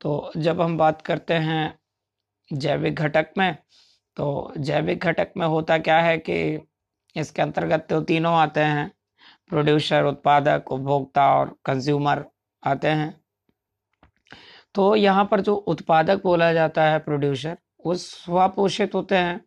तो 0.00 0.32
जब 0.36 0.60
हम 0.60 0.76
बात 0.78 1.02
करते 1.02 1.34
हैं 1.34 1.78
जैविक 2.50 2.94
घटक 2.94 3.32
में 3.38 3.56
तो 4.16 4.52
जैविक 4.58 5.04
घटक 5.04 5.32
में 5.36 5.46
होता 5.46 5.78
क्या 5.78 6.00
है 6.00 6.16
कि 6.18 6.58
इसके 7.16 7.42
अंतर्गत 7.42 7.86
तो 7.90 8.00
तीनों 8.00 8.34
आते 8.34 8.60
हैं। 8.60 8.90
प्रोड्यूसर, 9.48 10.04
उत्पादक, 10.04 10.72
उपभोक्ता 10.72 11.26
और 11.34 11.56
कंज्यूमर 11.64 12.24
आते 12.62 12.88
हैं। 12.88 13.19
तो 14.74 14.94
यहाँ 14.96 15.24
पर 15.30 15.40
जो 15.40 15.54
उत्पादक 15.54 16.22
बोला 16.24 16.52
जाता 16.52 16.84
है 16.84 16.98
प्रोड्यूसर 16.98 17.56
वो 17.86 17.94
स्वपोषित 17.94 18.94
होते 18.94 19.16
हैं। 19.16 19.40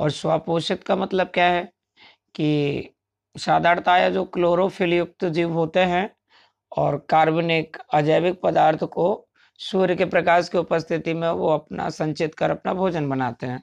और 0.00 0.10
स्वपोषित 0.10 0.84
का 0.84 0.96
मतलब 0.96 1.30
क्या 1.34 1.46
है 1.46 1.64
कि 2.34 2.94
साधारणतः 3.36 4.08
जो 4.08 4.24
क्लोरोफिल 4.24 4.92
युक्त 4.94 5.24
जीव 5.26 5.52
होते 5.52 5.80
हैं 5.84 6.10
और 6.72 6.96
कार्बनिक 7.10 7.76
अजैविक 7.94 8.40
पदार्थ 8.42 8.84
को 8.84 9.06
सूर्य 9.60 9.96
के 9.96 10.04
प्रकाश 10.04 10.48
की 10.48 10.58
उपस्थिति 10.58 11.14
में 11.14 11.28
वो 11.30 11.48
अपना 11.48 11.88
संचित 11.90 12.34
कर 12.34 12.50
अपना 12.50 12.74
भोजन 12.74 13.08
बनाते 13.08 13.46
हैं। 13.46 13.62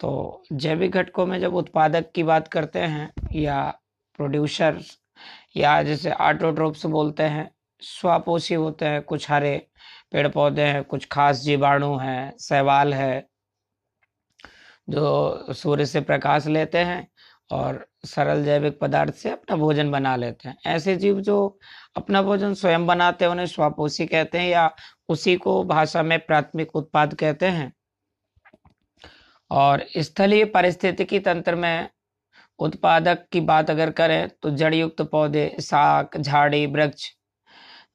तो 0.00 0.42
जैविक 0.52 0.92
घटकों 0.92 1.26
में 1.26 1.38
जब 1.40 1.54
उत्पादक 1.54 2.10
की 2.14 2.22
बात 2.22 2.48
करते 2.48 2.78
हैं 2.78 3.12
या 3.34 3.62
प्रोड्यूसर 4.16 4.80
या 5.56 5.82
जैसे 5.82 6.10
आटोट्रोप्स 6.10 6.86
बोलते 6.86 7.22
हैं 7.22 7.50
स्वापोषी 7.82 8.54
होते 8.54 8.86
हैं, 8.86 9.02
कुछ 9.02 9.30
हरे 9.30 9.56
पेड़ 10.12 10.28
पौधे 10.28 10.62
हैं, 10.62 10.82
कुछ 10.84 11.06
खास 11.12 11.40
जीवाणु 11.40 11.96
हैं 11.98 12.32
सैवाल 12.38 12.94
है, 12.94 13.26
जो 14.90 15.52
सूर्य 15.52 15.86
से 15.86 16.00
प्रकाश 16.00 16.46
लेते 16.46 16.78
हैं 16.78 17.06
और 17.50 17.86
सरल 18.06 18.44
जैविक 18.44 18.78
पदार्थ 18.80 19.14
से 19.14 19.30
अपना 19.30 19.56
भोजन 19.56 19.90
बना 19.90 20.16
लेते 20.16 20.48
हैं। 20.48 20.56
ऐसे 20.66 20.96
जीव 20.96 21.20
जो 21.20 21.58
अपना 21.96 22.22
भोजन 22.22 22.54
स्वयं 22.54 22.86
बनाते 22.86 23.24
हैं, 23.24 23.32
उन्हें 23.32 23.46
स्वापोषी 23.46 24.06
कहते 24.06 24.38
हैं 24.38 24.48
या 24.48 24.70
उसी 25.08 25.36
को 25.36 25.62
भाषा 25.64 26.02
में 26.02 26.18
प्राथमिक 26.18 26.76
उत्पाद 26.76 27.14
कहते 27.14 27.46
हैं। 27.46 27.72
और 29.50 29.84
स्थलीय 29.98 30.44
पारिस्थितिकी 30.44 31.18
तंत्र 31.20 31.54
में 31.54 31.88
उत्पादक 32.58 33.26
की 33.32 33.40
बात 33.40 33.70
अगर 33.70 33.90
करें 33.90 34.28
तो 34.42 34.50
जड़ 34.50 34.74
युक्त 34.74 35.02
पौधे, 35.02 35.56
साग, 35.60 36.16
झाड़ी, 36.20 36.66
वृक्ष 36.66 37.10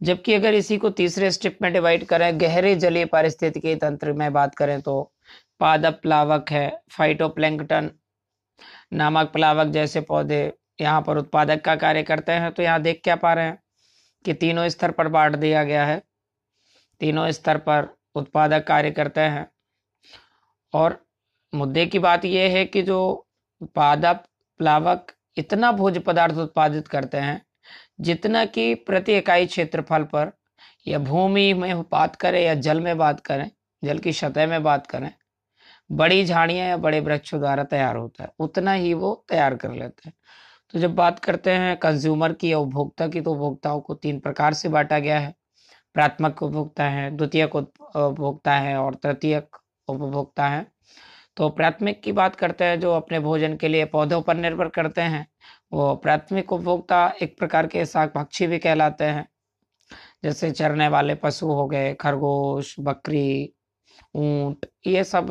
जबकि 0.01 0.33
अगर 0.33 0.53
इसी 0.53 0.77
को 0.77 0.89
तीसरे 0.89 1.31
स्टेप 1.31 1.57
में 1.61 1.71
डिवाइड 1.73 2.05
करें, 2.05 2.39
गहरे 2.41 2.75
जलीय 2.75 3.05
पारिस्थितिकी 3.05 3.75
तंत्र 3.75 4.13
में 4.13 4.31
बात 4.33 4.55
करें 4.55 4.81
तो 4.81 5.01
पादप 5.59 5.99
प्लावक 6.01 6.51
है 6.51 6.69
फाइटोप्लैंकटन 6.91 7.89
नामक 8.93 9.31
प्लावक 9.31 9.67
जैसे 9.67 10.01
पौधे 10.01 10.41
यहाँ 10.81 11.01
पर 11.01 11.17
उत्पादक 11.17 11.61
का 11.61 11.75
कार्य 11.75 12.03
करते 12.03 12.31
हैं। 12.31 12.51
तो 12.51 12.63
यहाँ 12.63 12.81
देख 12.81 13.01
क्या 13.03 13.15
पा 13.15 13.33
रहे 13.33 13.45
हैं 13.45 13.59
कि 14.25 14.33
तीनों 14.33 14.67
स्तर 14.69 14.91
पर 14.91 15.07
बांट 15.07 15.35
दिया 15.35 15.63
गया 15.63 15.85
है। 15.85 16.01
तीनों 17.01 17.29
स्तर 17.31 17.57
पर 17.57 17.87
उत्पादक 18.15 18.65
कार्य 18.67 18.91
करते 18.91 19.21
हैं। 19.21 19.47
और 20.73 20.99
मुद्दे 21.53 21.85
की 21.85 21.99
बात 21.99 22.25
यह 22.25 22.53
है 22.53 22.65
कि 22.65 22.81
जो 22.81 22.99
पादप 23.75 24.23
प्लावक 24.59 25.11
इतना 25.37 25.71
भोज 25.71 25.97
पदार्थ 26.03 26.35
उत्पादित 26.35 26.87
करते 26.87 27.17
हैं 27.17 27.41
जितना 27.99 28.43
कि 28.47 28.73
प्रति 28.77 29.17
इकाई 29.17 29.45
क्षेत्रफल 29.47 30.03
पर, 30.05 30.31
या 30.87 30.99
भूमि 30.99 31.53
में 31.55 31.81
बात 31.83 32.15
करें, 32.17 32.41
या 32.41 32.53
जल 32.55 32.81
में 32.81 32.97
बात 32.97 33.19
करें, 33.21 33.49
जल 33.83 33.99
की 33.99 34.13
सतह 34.13 34.47
में 34.47 34.63
बात 34.63 34.87
करें, 34.87 35.11
बड़ी 35.89 36.25
झाड़ियाँ 36.25 36.67
या 36.67 36.77
बड़े 36.77 36.99
वृक्षों 37.01 37.39
द्वारा 37.39 37.63
तैयार 37.65 37.95
होता 37.97 38.23
है, 38.23 38.29
उतना 38.39 38.73
ही 38.73 38.93
वो 38.95 39.13
तैयार 39.29 39.55
कर 39.57 39.73
लेते 39.73 40.01
हैं। 40.05 40.13
तो 40.73 40.79
जब 40.79 40.95
बात 40.95 41.19
करते 41.21 41.51
हैं 41.53 41.77
कंज्यूमर 41.79 42.33
की 42.35 42.51
या 42.51 42.59
उपभोक्ता 42.59 43.07
की 43.09 43.21
तो 43.21 43.31
उपभोक्ताओं 43.33 43.81
को 43.81 43.93
तीन 43.95 44.19
प्रकार 44.21 44.53
से 44.55 44.69
बांटा 44.69 44.99
गया 44.99 45.19
है। 45.19 45.33
प्राथमिक 45.95 46.43
उपभोक्ता 46.43 46.85
है 46.85 47.09
द्वितीयक 47.11 47.55
उपभोक्ता 47.55 48.53
है, 48.53 48.77
और 48.77 48.95
तृतीयक 48.95 49.57
उपभोक्ता 49.87 50.47
है। 50.47 50.65
तो 51.37 51.49
प्राथमिक 51.51 52.01
की 52.03 52.11
बात 52.13 52.35
करते 52.37 52.65
हैं, 52.65 52.79
जो 52.81 52.93
अपने 52.93 53.19
भोजन 53.21 53.55
के 53.57 53.67
लिए 53.67 53.85
पौधों 53.87 54.21
पर 54.23 54.37
निर्भर 54.37 54.69
करते 54.71 55.01
हैं। 55.03 55.27
वो 55.71 55.95
प्राथमिक 55.95 56.51
उपभोक्ता 56.53 57.07
एक 57.21 57.37
प्रकार 57.39 57.67
के 57.67 57.85
शाक 57.85 58.13
पक्षी 58.13 58.47
भी 58.47 58.59
कहलाते 58.59 59.03
हैं। 59.03 59.27
जैसे 60.23 60.51
चरने 60.51 60.87
वाले 60.87 61.15
पशु 61.15 61.47
हो 61.47 61.67
गए, 61.67 61.93
खरगोश, 61.93 62.75
बकरी, 62.79 63.53
ऊँट, 64.15 64.65
ये 64.87 65.03
सब 65.03 65.27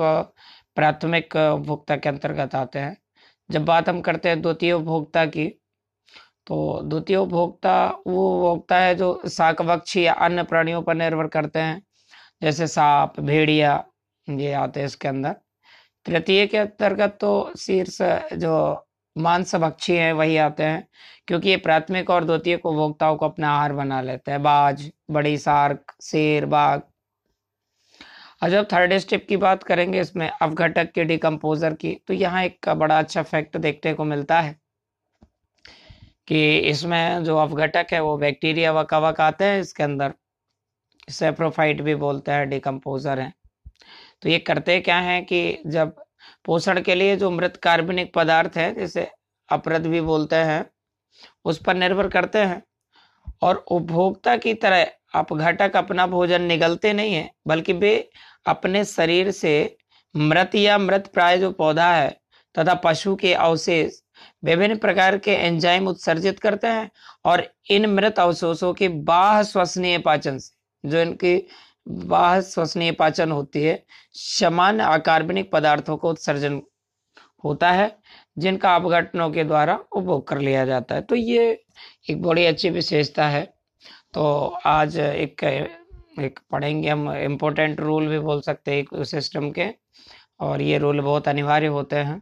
प्राथमिक 0.77 1.37
उपभोक्ता 1.37 1.97
के 1.97 2.09
अंतर्गत 2.09 2.55
आते 2.55 2.79
हैं। 2.79 2.97
जब 3.51 3.65
बात 3.65 3.89
हम 3.89 4.01
करते 4.01 4.29
हैं 4.29 4.41
द्वितीय 4.43 4.73
उपभोक्ता 4.73 5.25
की 5.27 5.49
तो 6.47 6.81
द्वितीय 6.83 7.17
उपभोक्ता 7.17 7.87
वो 8.07 8.27
उपभोक्ता 8.31 8.79
है 8.79 8.95
जो 8.95 9.23
शाकभक्षी 9.29 10.07
या 10.07 10.13
अन्य 10.15 10.43
प्राणियों 10.43 10.83
पर 10.83 10.95
निर्भर 10.95 11.27
करते 11.29 11.59
हैं। 11.59 11.83
जैसे 12.43 12.67
सांप, 12.67 13.21
भेड़िया, 13.21 13.85
ये 14.29 14.53
आते 14.53 14.81
हैं 14.81 14.87
इसके 14.87 15.09
अंदर। 15.09 15.37
तृतीय 16.07 16.47
के 16.47 16.59
अंतर्गत 16.59 17.17
तो 17.21 17.53
शीर्ष 17.59 17.99
जो 18.35 18.53
मांस 19.19 19.55
भक्षी 19.55 19.97
हैं, 19.97 20.13
वही 20.13 20.37
आते 20.37 20.63
हैं। 20.63 20.89
क्योंकि 21.27 21.49
ये 21.49 21.57
प्राथमिक 21.57 22.11
और 22.11 22.25
द्वितीय 22.25 22.55
उपभोक्ताओं 22.55 23.17
को 23.17 23.29
अपना 23.29 23.51
आहार 23.51 23.73
बना 23.73 24.01
लेते 24.01 24.31
हैं। 24.31 24.43
बाज, 24.43 24.93
बड़ी 25.11 25.39
सार्क, 25.39 25.95
शेर, 26.03 26.47
बाघ। 26.47 26.81
और 28.43 28.51
जब 28.51 28.69
थर्ड 28.73 28.99
स्टेप 28.99 29.27
की 29.29 29.37
बात 29.37 29.63
करेंगे 29.63 30.01
इसमें, 30.01 30.31
अवघटक 30.43 30.93
के 30.93 31.05
डिकम्पोजर 31.05 31.75
की। 31.75 32.01
तो 32.07 32.15
यहाँ 32.15 32.45
एक 32.45 32.69
बड़ा 32.69 32.99
अच्छा 32.99 33.23
फैक्ट 33.23 33.57
देखने 33.57 33.95
को 33.95 34.05
मिलता 34.05 34.41
है 34.41 34.57
कि 36.29 36.59
इसमें 36.59 37.25
जो 37.25 37.37
अवघटक 37.37 37.87
है, 37.93 38.01
वो 38.01 38.17
बैक्टीरिया 38.19 38.73
व 38.73 38.85
कवक 38.85 39.21
आते 39.21 39.45
हैं 39.45 39.61
इसके 39.61 39.83
अंदर। 39.83 40.15
सेप्रोफाइट 41.11 41.81
भी 41.81 41.95
बोलते 41.95 42.33
हैं 42.33 42.49
डिकम्पोजर 42.49 43.21
है। 43.21 43.33
तो 44.23 44.29
ये 44.29 44.39
करते 44.39 44.81
क्या 44.81 44.99
है 44.99 45.23
कि 45.23 45.59
जब 45.67 46.06
पोषण 46.45 46.81
के 46.81 46.95
लिए 46.95 47.17
जो 47.17 47.31
मृत 47.31 47.57
कार्बनिक 47.57 48.13
पदार्थ 48.15 48.57
है, 48.57 48.75
जैसे 48.75 49.11
अपरद 49.49 49.87
भी 49.87 50.01
बोलते 50.01 50.37
हैं, 50.37 50.65
उस 51.45 51.59
पर 51.59 51.75
निर्भर 51.75 52.09
करते 52.09 52.39
हैं। 52.39 52.63
और 53.43 53.65
उपभोक्ता 53.71 54.37
की 54.37 54.55
तरह 54.55 54.87
अपघटक 55.15 55.77
अपना 55.77 56.07
भोजन 56.07 56.43
निगलते 56.43 56.93
नहीं 56.93 57.15
है, 57.15 57.31
बल्कि 57.47 57.73
वे 57.73 58.11
अपने 58.47 58.85
शरीर 58.85 59.31
से 59.31 59.77
मृत 60.15 60.55
या 60.55 60.79
मृत 60.79 61.11
प्राय 61.15 61.39
जो 61.39 61.51
पौधा 61.51 61.91
है 61.93 62.11
तथा 62.55 62.75
पशु 62.75 63.15
के 63.17 63.33
अवशेष 63.35 64.01
विभिन्न 64.45 64.77
प्रकार 64.79 65.17
के 65.19 65.31
एंजाइम 65.31 65.89
उत्सर्जित 65.89 66.39
करते 66.39 66.67
हैं 66.67 66.91
और 67.25 67.47
इन 67.71 67.87
मृत 67.87 68.19
अवशेषों 68.19 68.73
के 68.75 68.89
बाह 68.89 69.43
श्वसनीय 69.43 69.99
पाचन 69.99 70.39
से, 70.39 70.55
जो 70.85 70.99
इनकी 70.99 71.37
बाह 71.87 72.41
श्वसनीय 72.43 72.93
पाचन 72.93 73.33
होती 73.33 73.63
है। 73.63 73.83
समान 74.15 74.79
अकार्बनिक 74.81 75.51
पदार्थों 75.53 75.97
का 75.97 76.09
उत्सर्जन 76.09 76.61
होता 77.45 77.71
है, 77.71 77.97
जिनका 78.37 78.75
अपघटनों 78.77 79.31
के 79.31 79.45
द्वारा 79.45 79.79
उपभोग 79.93 80.27
कर 80.29 80.39
लिया 80.39 80.65
जाता 80.67 80.95
है। 80.95 81.03
तो 81.03 81.15
ये 81.15 81.51
एक 82.11 82.23
बड़ी 82.23 82.47
अच्छी 82.47 82.71
विशेषता 82.71 83.29
है। 83.29 83.45
तो 84.15 84.25
आज 84.67 84.97
एक 84.99 85.45
एक 86.21 86.39
पढ़ेंगे 86.51 86.89
हम 86.89 87.11
इम्पोर्टेंट 87.13 87.81
रूल 87.81 88.07
भी 88.09 88.19
बोल 88.19 88.41
सकते 88.41 88.71
हैं 88.71 88.79
एक 88.79 89.05
सिस्टम 89.07 89.51
के, 89.51 89.69
और 90.41 90.63
ये 90.63 90.79
रूल 90.79 91.01
बहुत 91.01 91.29
अनिवार्य 91.29 91.67
होते 91.69 91.97
हैं। 91.97 92.21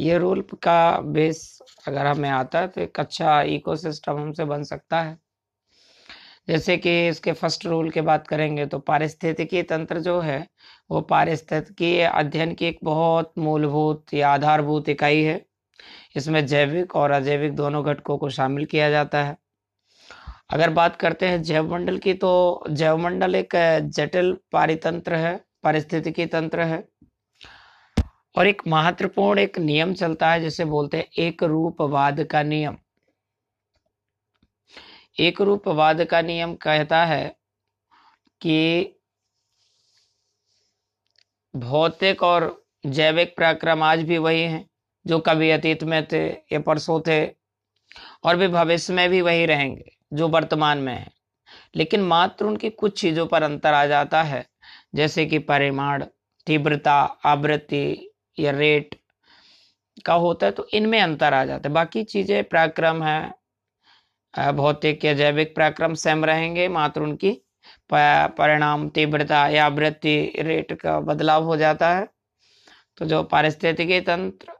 ये 0.00 0.18
रूल 0.18 0.40
का 0.62 1.00
बेस 1.02 1.58
अगर 1.88 2.06
हमें 2.06 2.28
आता 2.30 2.60
है 2.60 2.68
तो 2.68 2.80
एक 2.80 3.00
अच्छा 3.00 3.40
इकोसिस्टम 3.42 4.18
हमसे 4.18 4.44
बन 4.44 4.62
सकता 4.64 5.00
है। 5.02 5.16
जैसे 6.48 6.76
कि 6.76 7.08
इसके 7.08 7.32
फ़र्स्ट 7.32 7.66
रूल 7.66 7.90
की 7.90 8.00
बात 8.00 8.26
करेंगे 8.26 8.66
तो 8.66 8.78
पारिस्थितिकी 8.78 9.62
तंत्र 9.62 10.00
जो 10.00 10.20
है, 10.20 10.46
वो 10.90 11.00
पारिस्थितिकी 11.00 12.00
अध्ययन 12.00 12.54
की 12.54 12.66
एक 12.66 12.78
बहुत 12.84 13.32
मूलभूत 13.38 14.14
या 14.14 14.30
आधारभूत 14.30 14.88
इकाई 14.88 15.22
है। 15.22 15.44
इसमें 16.16 16.46
जैविक 16.46 16.96
और 16.96 17.10
अजैविक 17.10 17.54
दोनों 17.56 17.84
घटकों 17.84 18.18
को 18.18 18.30
शामिल 18.30 18.64
किया 18.64 18.90
जाता 18.90 19.24
है। 19.24 19.36
अगर 20.50 20.70
बात 20.70 20.96
करते 20.96 21.26
हैं 21.26 21.42
जैव 21.42 21.72
मंडल 21.72 21.98
की 21.98 22.14
तो 22.14 22.64
जैव 22.70 22.96
मंडल 22.96 23.34
एक 23.34 23.56
जटिल 23.96 24.36
पारितंत्र 24.52 25.14
है, 25.14 25.40
पारिस्थितिकी 25.64 26.26
तंत्र 26.26 26.60
है। 26.60 26.84
और 28.36 28.46
एक 28.46 28.62
महत्वपूर्ण 28.68 29.38
एक 29.38 29.58
नियम 29.58 29.94
चलता 29.94 30.30
है, 30.32 30.40
जिसे 30.40 30.64
बोलते 30.64 30.96
हैं 30.96 31.06
एक 31.18 31.42
रूपवाद 31.42 32.24
का 32.24 32.42
नियम। 32.42 32.76
एक 35.18 35.40
रूपवाद 35.40 36.04
का 36.04 36.20
नियम 36.22 36.54
कहता 36.54 37.04
है 37.04 37.36
कि 38.40 38.92
भौतिक 41.56 42.22
और 42.22 42.64
जैविक 42.86 43.36
प्रक्रम 43.36 43.82
आज 43.82 44.02
भी 44.02 44.18
वही 44.18 44.42
हैं, 44.42 44.68
जो 45.06 45.18
कभी 45.18 45.50
अतीत 45.50 45.84
में 45.84 46.06
थे, 46.06 46.26
या 46.26 46.58
परसों 46.60 47.00
थे, 47.00 47.26
और 48.24 48.36
भी 48.36 48.48
भविष्य 48.48 48.92
में 48.92 49.08
भी 49.10 49.20
वही 49.20 49.46
रहेंगे, 49.46 49.92
जो 50.12 50.28
वर्तमान 50.28 50.78
में 50.78 50.94
है। 50.94 51.10
लेकिन 51.74 52.00
मात्र 52.00 52.44
उनकी 52.44 52.70
कुछ 52.70 53.00
चीज़ों 53.00 53.26
पर 53.26 53.42
अंतर 53.42 53.74
आ 53.74 53.86
जाता 53.86 54.22
है, 54.22 54.46
जैसे 54.94 55.26
कि 55.26 55.38
परिमाण, 55.38 56.04
तीव्रता, 56.46 57.00
आवृत्ति 57.24 58.10
या 58.38 58.50
रेट 58.50 58.94
का 60.06 60.14
होता 60.14 60.46
है 60.46 60.52
तो 60.52 60.68
इनमें 60.74 61.00
अंतर 61.00 61.34
आ 61.34 61.44
जाता 61.44 61.68
है। 61.68 61.74
बाकी 61.74 62.04
चीज़ें 62.04 62.44
पराक्रम 62.44 63.02
है 63.02 63.45
भौतिक 64.36 65.04
या 65.04 65.12
जैविक 65.14 65.54
पराक्रम 65.56 65.94
सेम 65.96 66.24
रहेंगे, 66.24 66.68
मात्र 66.68 67.02
उनकी 67.02 67.30
परिणाम, 67.90 68.88
तीव्रता 68.88 69.46
या 69.48 69.64
आवृत्ति 69.66 70.16
रेट 70.38 70.72
का 70.80 70.98
बदलाव 71.02 71.44
हो 71.44 71.56
जाता 71.56 71.94
है। 71.94 72.06
तो 72.98 73.04
जो 73.06 73.22
पारिस्थितिकी 73.24 74.00
तंत्र 74.02 74.52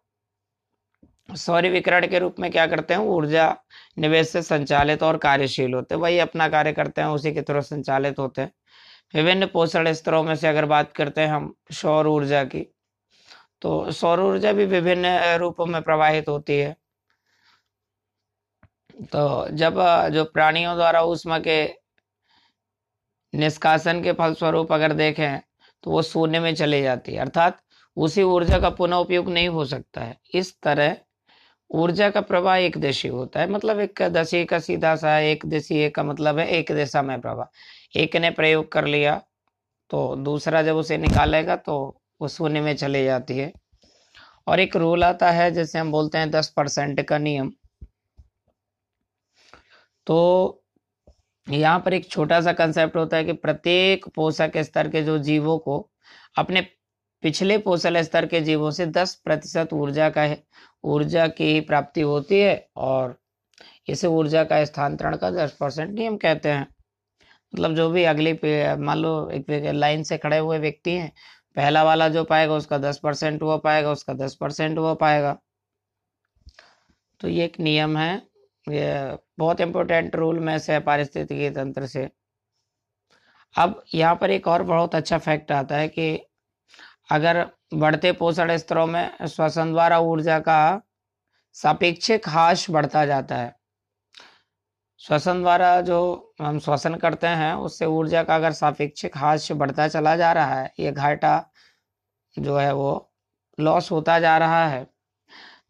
सौर्य 1.28 1.68
विकरण 1.70 2.06
के 2.06 2.18
रूप 2.18 2.34
में 2.40 2.50
क्या 2.50 2.66
करते 2.66 2.94
हैं? 2.94 3.00
ऊर्जा 3.02 3.56
निवेश 3.98 4.28
से 4.28 4.42
संचालित 4.42 5.02
और 5.02 5.16
कार्यशील 5.18 5.74
होते 5.74 5.94
हैं। 5.94 6.00
वही 6.02 6.18
अपना 6.18 6.48
कार्य 6.48 6.72
करते 6.72 7.00
हैं, 7.00 7.08
उसी 7.08 7.32
के 7.34 7.42
थ्रू 7.42 7.60
संचालित 7.62 8.18
होते 8.18 8.42
हैं। 8.42 8.52
विभिन्न 9.14 9.46
पोषण 9.46 9.92
स्तरों 9.92 10.22
में 10.22 10.34
से 10.36 10.48
अगर 10.48 10.64
बात 10.66 10.92
करते 10.92 11.20
हैं 11.20 11.28
हम 11.28 11.54
सौर 11.72 12.06
ऊर्जा 12.06 12.42
की 12.44 12.66
तो 13.62 13.90
सौर 13.92 14.20
ऊर्जा 14.20 14.52
भी 14.52 14.64
विभिन्न 14.66 15.06
रूपों 15.38 15.66
में 15.66 15.80
प्रवाहित 15.82 16.28
होती 16.28 16.58
है। 16.58 16.76
तो 18.96 19.48
जब 19.52 19.80
जो 20.12 20.24
प्राणियों 20.24 20.74
द्वारा 20.76 21.00
उष्मा 21.04 21.38
के 21.38 21.64
निष्कासन 23.32 24.02
के 24.02 24.12
फलस्वरूप 24.12 24.72
अगर 24.72 24.92
देखें 24.92 25.38
तो 25.84 25.90
वो 25.90 26.02
शून्य 26.02 26.40
में 26.40 26.54
चली 26.54 26.82
जाती 26.82 27.12
है। 27.12 27.20
अर्थात 27.20 27.58
उसी 27.96 28.22
ऊर्जा 28.22 28.58
का 28.58 28.70
पुनः 28.70 28.96
उपयोग 28.96 29.28
नहीं 29.30 29.48
हो 29.48 29.64
सकता 29.64 30.00
है। 30.00 30.16
इस 30.34 30.54
तरह 30.62 30.96
ऊर्जा 31.70 32.08
का 32.10 32.20
प्रवाह 32.20 32.56
एक 32.56 32.78
दिशी 32.78 33.08
होता 33.08 33.40
है। 33.40 33.50
मतलब 33.50 33.80
एक 33.80 34.02
दशी 34.12 34.44
का 34.44 34.58
सीधा 34.58 34.94
सा, 34.96 35.18
एक 35.18 35.46
दिशी 35.46 35.88
का 35.90 36.02
मतलब 36.02 36.38
है 36.38 36.46
एक 36.48 36.72
दिशा 36.72 37.02
में 37.02 37.20
प्रवाह। 37.20 38.00
एक 38.00 38.16
ने 38.16 38.30
प्रयोग 38.30 38.70
कर 38.72 38.84
लिया 38.86 39.20
तो 39.90 40.14
दूसरा 40.16 40.62
जब 40.62 40.76
उसे 40.76 40.98
निकालेगा 40.98 41.56
तो 41.58 41.76
वो 42.20 42.28
शून्य 42.28 42.60
में 42.60 42.74
चली 42.76 43.04
जाती 43.04 43.38
है। 43.38 43.52
और 44.46 44.60
एक 44.60 44.76
रूल 44.76 45.04
आता 45.04 45.30
है, 45.30 45.50
जैसे 45.50 45.78
हम 45.78 45.90
बोलते 45.92 46.18
हैं 46.18 46.30
दस 46.30 46.52
परसेंट 46.56 47.00
का 47.00 47.18
नियम। 47.18 47.52
तो 50.06 50.62
यहाँ 51.46 51.78
पर 51.80 51.94
एक 51.94 52.08
छोटा 52.10 52.40
सा 52.40 52.52
कंसेप्ट 52.52 52.96
होता 52.96 53.16
है 53.16 53.24
कि 53.24 53.32
प्रत्येक 53.32 54.06
पोषक 54.14 54.56
स्तर 54.58 54.88
के 54.90 55.02
जो 55.02 55.18
जीवों 55.18 55.58
को, 55.58 55.78
अपने 56.38 56.60
पिछले 57.22 57.58
पोषण 57.58 58.02
स्तर 58.02 58.26
के 58.26 58.40
जीवों 58.40 58.70
से 58.70 58.86
10 58.88 59.14
प्रतिशत 59.24 59.72
ऊर्जा 59.72 60.08
का 60.10 60.26
ऊर्जा 60.84 61.26
की 61.28 61.60
प्राप्ति 61.60 62.00
होती 62.00 62.40
है 62.40 62.68
और 62.76 63.16
इसे 63.88 64.06
ऊर्जा 64.06 64.42
का 64.44 64.64
स्थानांतरण 64.64 65.16
का 65.16 65.30
10 65.30 65.52
परसेंट 65.60 65.90
नियम 65.90 66.16
कहते 66.16 66.48
हैं। 66.48 66.66
मतलब 67.52 67.74
जो 67.74 67.88
भी 67.90 68.04
अगली 68.04 68.32
मान 68.82 68.98
लो 68.98 69.28
एक 69.30 69.50
लाइन 69.74 70.02
से 70.02 70.18
खड़े 70.18 70.38
हुए 70.38 70.58
व्यक्ति 70.58 70.90
हैं, 70.90 71.12
पहला 71.56 71.84
वाला 71.84 72.08
जो 72.08 72.24
पाएगा 72.24 72.54
उसका 72.54 72.78
दस 72.78 72.98
परसेंट 73.02 73.42
वो 73.42 73.58
पाएगा, 73.58 73.92
उसका 73.92 74.14
दस 74.14 74.34
परसेंट 74.40 74.78
वो 74.78 74.94
पाएगा। 74.94 75.36
तो 77.20 77.28
ये 77.28 77.44
एक 77.44 77.58
नियम 77.60 77.96
है, 77.96 78.16
ये 78.66 79.16
बहुत 79.38 79.60
इंपॉर्टेंट 79.60 80.16
रोल 80.16 80.38
में 80.38 80.58
से 80.58 80.78
पारिस्थितिकी 80.80 81.50
तंत्र 81.50 81.86
से। 81.86 82.08
अब 83.54 83.82
यहाँ 83.94 84.14
पर 84.16 84.30
एक 84.30 84.46
और 84.48 84.62
बहुत 84.64 84.94
अच्छा 84.94 85.18
फैक्ट 85.18 85.52
आता 85.52 85.76
है 85.76 85.88
कि 85.88 86.18
अगर 87.10 87.46
बढ़ते 87.74 88.12
पोषण 88.12 88.56
स्तरों 88.56 88.86
में 88.86 89.26
श्वसन 89.26 89.72
द्वारा 89.72 89.98
ऊर्जा 90.00 90.38
का 90.40 90.80
सापेक्षिक 91.56 92.28
हाश 92.28 92.68
बढ़ता 92.70 93.04
जाता 93.06 93.36
है, 93.36 93.54
श्वसन 95.00 95.40
द्वारा 95.42 95.80
जो 95.80 96.34
हम 96.40 96.58
श्वसन 96.58 96.94
करते 96.96 97.26
हैं, 97.26 97.52
उससे 97.54 97.86
ऊर्जा 97.86 98.22
का 98.22 98.34
अगर 98.36 98.52
सापेक्षिक 98.52 99.16
हाश 99.16 99.50
बढ़ता 99.52 99.88
चला 99.88 100.16
जा 100.16 100.32
रहा 100.32 100.54
है, 100.54 100.72
ये 100.80 100.92
घाटा 100.92 101.50
जो 102.36 102.56
है 102.56 102.72
वो 102.74 103.12
लॉस 103.58 103.90
होता 103.90 104.18
जा 104.20 104.36
रहा 104.38 104.66
है 104.68 104.84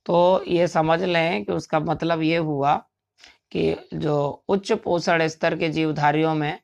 तो 0.07 0.45
ये 0.47 0.67
समझ 0.69 1.03
लें 1.03 1.45
कि 1.45 1.53
उसका 1.53 1.81
मतलब 1.81 2.23
ये 2.23 2.37
हुआ 2.39 2.75
कि 3.53 3.77
जो 3.95 4.45
उच्च 4.49 4.73
पोषण 4.73 5.27
स्तर 5.27 5.59
के 5.59 5.69
जीवधारियों 5.69 6.35
में 6.35 6.59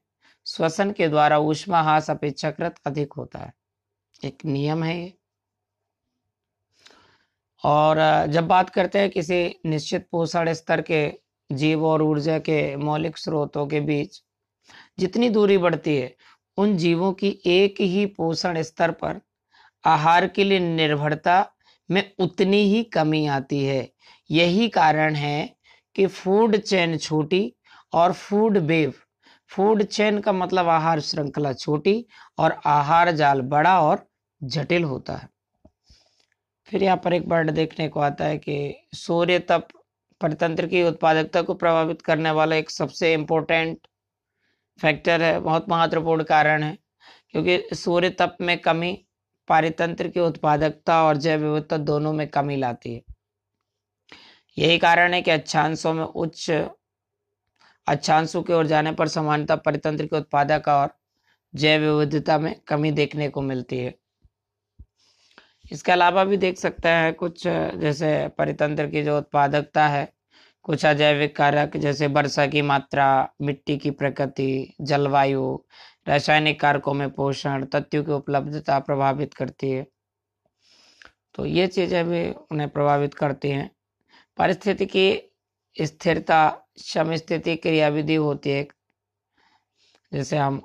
श्वसन 0.47 0.91
के 0.91 1.09
द्वारा 1.09 1.39
ऊष्मा 1.39 1.83
हास 1.83 2.11
अपेक्षाकृत 2.11 2.75
अधिक 2.87 3.13
होता 3.13 3.39
है। 3.39 3.53
एक 4.25 4.45
नियम 4.45 4.83
है 4.83 5.01
ये। 5.03 5.13
और 7.65 8.27
जब 8.27 8.47
बात 8.47 8.71
करते 8.71 8.99
हैं 8.99 9.11
किसी 9.11 9.61
निश्चित 9.67 10.09
पोषण 10.11 10.53
स्तर 10.53 10.81
के 10.81 11.13
जीव 11.53 11.87
और 11.87 12.03
ऊर्जा 12.03 12.39
के 12.39 12.77
मौलिक 12.77 13.19
स्रोतों 13.19 13.67
के 13.67 13.81
बीच 13.81 14.23
जितनी 14.99 15.29
दूरी 15.29 15.59
बढ़ती 15.59 15.97
है, 15.97 16.17
उन 16.57 16.77
जीवों 16.77 17.13
की 17.13 17.41
एक 17.47 17.81
ही 17.81 18.07
पोषण 18.07 18.63
स्तर 18.63 18.91
पर 18.91 19.21
आहार 19.85 20.27
के 20.29 20.45
लिए 20.45 20.59
निर्भरता 20.59 21.53
में 21.91 22.13
उतनी 22.19 22.57
ही 22.57 22.83
कमी 22.85 23.27
आती 23.27 23.65
है। 23.65 23.93
यही 24.31 24.69
कारण 24.69 25.15
है 25.15 25.57
कि 25.97 26.07
फ़ूड 26.07 26.57
चेन 26.57 26.97
छोटी 26.99 27.53
और 27.93 28.13
फ़ूड 28.13 28.59
वेव 28.59 28.93
फ़ूड 29.51 29.83
चेन 29.83 30.19
का 30.21 30.33
मतलब 30.33 30.69
आहार 30.69 31.01
श्रृंखला 31.01 31.53
छोटी 31.53 32.05
और 32.39 32.61
आहार 32.67 33.11
जाल 33.11 33.41
बड़ा 33.49 33.81
और 33.81 34.07
जटिल 34.41 34.85
होता 34.85 35.17
है। 35.17 35.29
फिर 36.69 36.83
यहाँ 36.83 36.97
पर 36.97 37.13
एक 37.13 37.27
वर्ड 37.29 37.51
देखने 37.51 37.89
को 37.89 38.01
आता 38.01 38.25
है 38.25 38.39
कि 38.39 38.75
सूर्य 38.95 39.39
तप 39.39 39.69
परितंत्र 40.21 40.67
की 40.67 40.83
उत्पादकता 40.83 41.43
को 41.43 41.55
प्रभावित 41.55 42.03
करने 42.03 42.31
वाला 42.31 42.57
एक 42.57 42.71
सबसे 42.71 43.13
इम्पोर्टेंट 43.15 43.87
फैक्टर 44.79 45.23
है, 45.23 45.39
बहुत 45.41 45.69
महत्वपूर्ण 45.69 46.25
कारण 46.25 46.63
है, 46.63 46.77
क्योंकि 47.31 47.75
सूर्य 47.75 48.11
तप 48.11 48.37
में 48.41 48.59
कमी 48.59 48.93
पारितंत्र 49.49 50.09
की 50.09 50.21
उत्पादकता 50.21 51.03
और 51.05 51.17
जैव 51.17 51.41
विविधता 51.41 51.77
दोनों 51.77 52.13
में 52.13 52.27
कमी 52.29 52.57
लाती 52.57 52.95
है। 52.95 53.03
यही 54.59 54.79
कारण 54.79 55.15
है 55.15 55.23
कि 55.23 55.31
अच्छांशों 55.31 55.93
में 55.95 56.05
उच्च 56.05 56.51
अच्छांशों 57.87 58.43
की 58.43 58.53
ओर 58.53 58.67
जाने 58.67 58.93
पर 58.93 59.09
समानता 59.09 59.57
परितंत्र 59.57 60.07
के 60.07 60.17
उत्पादक 60.17 60.69
और 60.69 60.91
जैव 61.55 61.81
विविधता 61.83 62.39
में 62.39 62.55
कमी 62.69 62.91
देखने 62.91 63.29
को 63.29 63.43
मिलती 63.43 63.79
है। 63.79 63.95
इसके 65.73 65.93
अलावा 65.93 66.25
भी 66.25 66.37
देख 66.37 66.59
सकते 66.59 66.89
हैं 66.89 67.15
कुछ, 67.15 67.47
जैसे 67.47 68.29
परितंत्र 68.29 68.87
की 68.87 69.03
जो 69.03 69.19
उत्पादकता 69.19 69.87
है, 69.89 70.13
कुछ 70.63 70.85
अजैविक 70.87 71.37
कारक 71.37 71.77
जैसे 71.77 72.07
वर्षा 72.07 72.47
की 72.47 72.63
मात्रा, 72.63 73.29
मिट्टी 73.43 73.77
की 73.79 73.91
प्रकृति, 73.91 74.75
जलवायु, 74.81 75.59
रासायनिक 76.09 76.61
कारकों 76.61 76.95
में 76.95 77.11
पोषण 77.11 77.65
तथ्यों 77.65 78.05
की 78.05 78.13
उपलब्धता 78.13 78.79
प्रभावित 78.79 79.35
करती 79.35 79.71
है। 79.71 79.87
तो 81.35 81.47
ये 81.47 81.67
चीज़ें 81.67 82.05
भी 82.09 82.29
उन्हें 82.51 82.69
प्रभावित 82.69 83.15
करती 83.15 83.51
हैं। 83.51 83.71
परिस्थिति 84.39 84.87
की 84.87 85.07
स्थिरता, 85.77 86.41
समस्थिति, 86.79 87.57
क्रियाविधि 87.57 88.15
होती 88.15 88.51
है। 88.51 88.67
जैसे 90.13 90.39
हम 90.39 90.63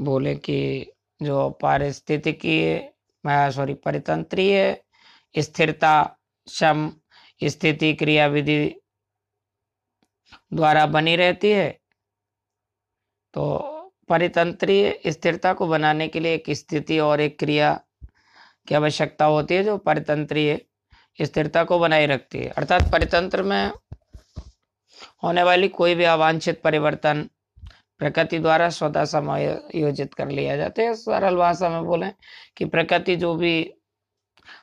बोले 0.00 0.34
कि 0.34 0.86
जो 1.20 1.48
पारिस्थितिकी 1.50 2.78
सॉरी, 3.24 3.74
परितंत्रीय 3.74 4.82
स्थिरता, 5.34 6.16
सम 6.48 6.90
स्थिति 7.42 7.92
क्रिया 7.94 8.26
विधि 8.26 8.74
द्वारा 10.54 10.86
बनी 10.86 11.16
रहती 11.16 11.50
है 11.50 11.70
तो 13.34 13.46
परितंत्रीय 14.08 15.00
स्थिरता 15.06 15.52
को 15.52 15.66
बनाने 15.66 16.08
के 16.08 16.20
लिए 16.20 16.34
एक 16.34 16.50
स्थिति 16.50 16.98
और 16.98 17.20
एक 17.20 17.38
क्रिया 17.38 17.72
की 18.68 18.74
आवश्यकता 18.74 19.24
होती 19.24 19.54
है 19.54 19.64
जो 19.64 19.76
परितंत्रीय 19.78 20.58
स्थिरता 21.20 21.64
को 21.64 21.78
बनाए 21.78 22.06
रखती 22.06 22.38
है। 22.38 22.48
अर्थात 22.48 22.90
परितंत्र 22.92 23.42
में 23.42 23.72
होने 25.22 25.42
वाली 25.42 25.68
कोई 25.70 25.94
भी 25.94 26.04
अवांछित 26.04 26.60
परिवर्तन 26.62 27.28
प्रकृति 28.00 28.38
द्वारा 28.38 28.68
स्वतः 28.70 29.04
समायोजित 29.04 30.14
कर 30.14 30.28
लिया 30.28 30.56
जाता 30.56 30.82
है। 30.82 30.94
सरल 30.94 31.36
भाषा 31.36 31.68
में 31.68 31.84
बोले 31.84 32.06
कि 32.56 32.64
प्रकृति 32.64 33.16
जो 33.16 33.34
भी 33.34 33.52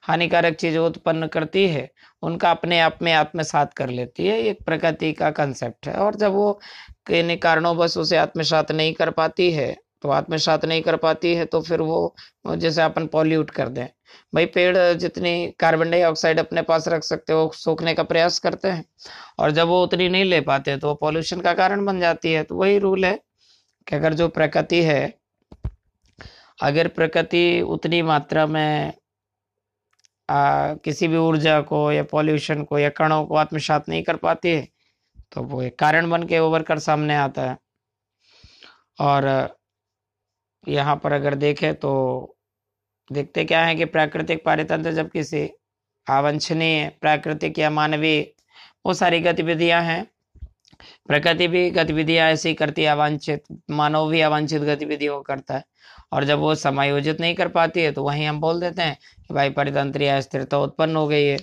हानिकारक 0.03 0.55
चीज़ें 0.55 0.79
उत्पन्न 0.79 1.27
करती 1.27 1.67
है, 1.67 1.89
उनका 2.23 2.51
अपने 2.51 2.79
आप 2.79 2.99
में 3.01 3.11
आत्मसात 3.13 3.73
कर 3.73 3.89
लेती 3.89 4.27
है। 4.27 4.39
एक 4.41 4.63
प्रकृति 4.65 5.11
का 5.13 5.29
कंसेप्ट 5.31 5.87
है 5.87 5.93
और 5.95 6.15
जब 6.15 6.33
वो 6.33 6.51
किन्हीं 7.07 7.37
कारणों 7.37 7.75
बस 7.77 7.97
उसे 7.97 8.17
आत्मसात 8.17 8.71
नहीं 8.71 8.93
कर 8.93 9.11
पाती 9.11 9.51
है 9.51 9.75
तो 10.01 10.09
आत्मसात 10.09 10.65
नहीं 10.65 10.81
कर 10.81 10.95
पाती 10.97 11.33
है 11.35 11.45
तो 11.45 11.61
फिर 11.61 11.81
वो 11.81 12.15
जैसे 12.47 12.81
अपन 12.81 13.07
पॉल्यूट 13.07 13.49
कर 13.51 13.69
दें। 13.69 13.87
भाई 14.35 14.45
पेड़ 14.45 14.93
जितनी 14.93 15.31
कार्बन 15.59 15.91
डाइऑक्साइड 15.91 16.39
अपने 16.39 16.61
पास 16.61 16.87
रख 16.87 17.03
सकते 17.03 17.33
हो 17.33 17.51
सोखने 17.55 17.93
का 17.93 18.03
प्रयास 18.03 18.39
करते 18.39 18.67
हैं 18.67 18.83
और 19.39 19.51
जब 19.51 19.67
वो 19.67 19.81
उतनी 19.83 20.09
नहीं 20.09 20.25
ले 20.25 20.41
पाते 20.41 20.77
तो 20.77 20.87
वो 20.87 20.93
पॉल्यूशन 20.95 21.41
का 21.41 21.53
कारण 21.53 21.85
बन 21.85 21.99
जाती 21.99 22.33
है 22.33 22.43
तो 22.43 22.55
वही 22.55 22.77
रूल 22.79 23.05
है 23.05 23.19
कि 23.87 23.95
अगर 23.95 24.13
जो 24.13 24.27
प्रकृति 24.27 24.81
है 24.83 25.13
अगर 26.61 26.87
प्रकृति 26.87 27.61
उतनी 27.61 28.01
मात्रा 28.01 28.45
में 28.45 28.93
आ, 30.29 30.73
किसी 30.73 31.07
भी 31.07 31.17
ऊर्जा 31.17 31.59
को 31.61 31.91
या 31.91 32.03
पॉल्यूशन 32.03 32.63
को 32.63 32.79
या 32.79 32.89
कणों 32.89 33.25
को 33.25 33.35
आत्मसात 33.35 33.89
नहीं 33.89 34.03
कर 34.03 34.15
पाती 34.15 34.49
है 34.49 34.67
तो 35.31 35.41
वो 35.43 35.61
एक 35.61 35.77
कारण 35.79 36.09
बन 36.09 36.23
के 36.23 36.39
उभर 36.39 36.63
कर 36.63 36.79
सामने 36.79 37.15
आता 37.15 37.49
है। 37.49 37.57
और 38.99 39.56
यहाँ 40.67 40.95
पर 41.03 41.13
अगर 41.13 41.35
देखें 41.35 41.73
तो 41.75 41.93
देखते 43.09 43.43
क्या 43.45 43.65
है 43.65 43.75
कि 43.75 43.85
प्राकृतिक 43.85 44.43
पारितंत्र 44.45 44.91
जब 44.93 45.09
किसी 45.11 45.43
अवांछनीय, 46.07 46.89
प्राकृतिक 47.01 47.59
या 47.59 47.69
मानवीय 47.69 48.21
वो 48.85 48.93
सारी 48.93 49.19
गतिविधियाँ 49.19 49.81
हैं। 49.83 50.05
प्रकृति 51.07 51.47
भी 51.47 51.69
गतिविधियाँ 51.71 52.27
ऐसी 52.31 52.53
करती 52.53 52.83
है, 52.83 52.89
अवांछित, 52.89 53.43
मानव 53.71 54.09
भी 54.11 54.21
अवांछित 54.21 54.61
गतिविधियों 54.61 55.15
को 55.17 55.21
करता 55.23 55.55
है। 55.55 55.63
और 56.13 56.23
जब 56.23 56.39
वो 56.39 56.53
समायोजित 56.55 57.21
नहीं 57.21 57.35
कर 57.35 57.47
पाती 57.49 57.81
है 57.81 57.91
तो 57.91 58.03
वहीं 58.03 58.25
हम 58.27 58.39
बोल 58.41 58.59
देते 58.61 58.81
हैं 58.81 58.97
कि 59.27 59.33
भाई 59.33 59.49
परितंत्रीय 59.51 60.09
अस्थिरता 60.09 60.57
उत्पन्न 60.59 60.95
हो 60.95 61.07
गई 61.07 61.25
है। 61.25 61.37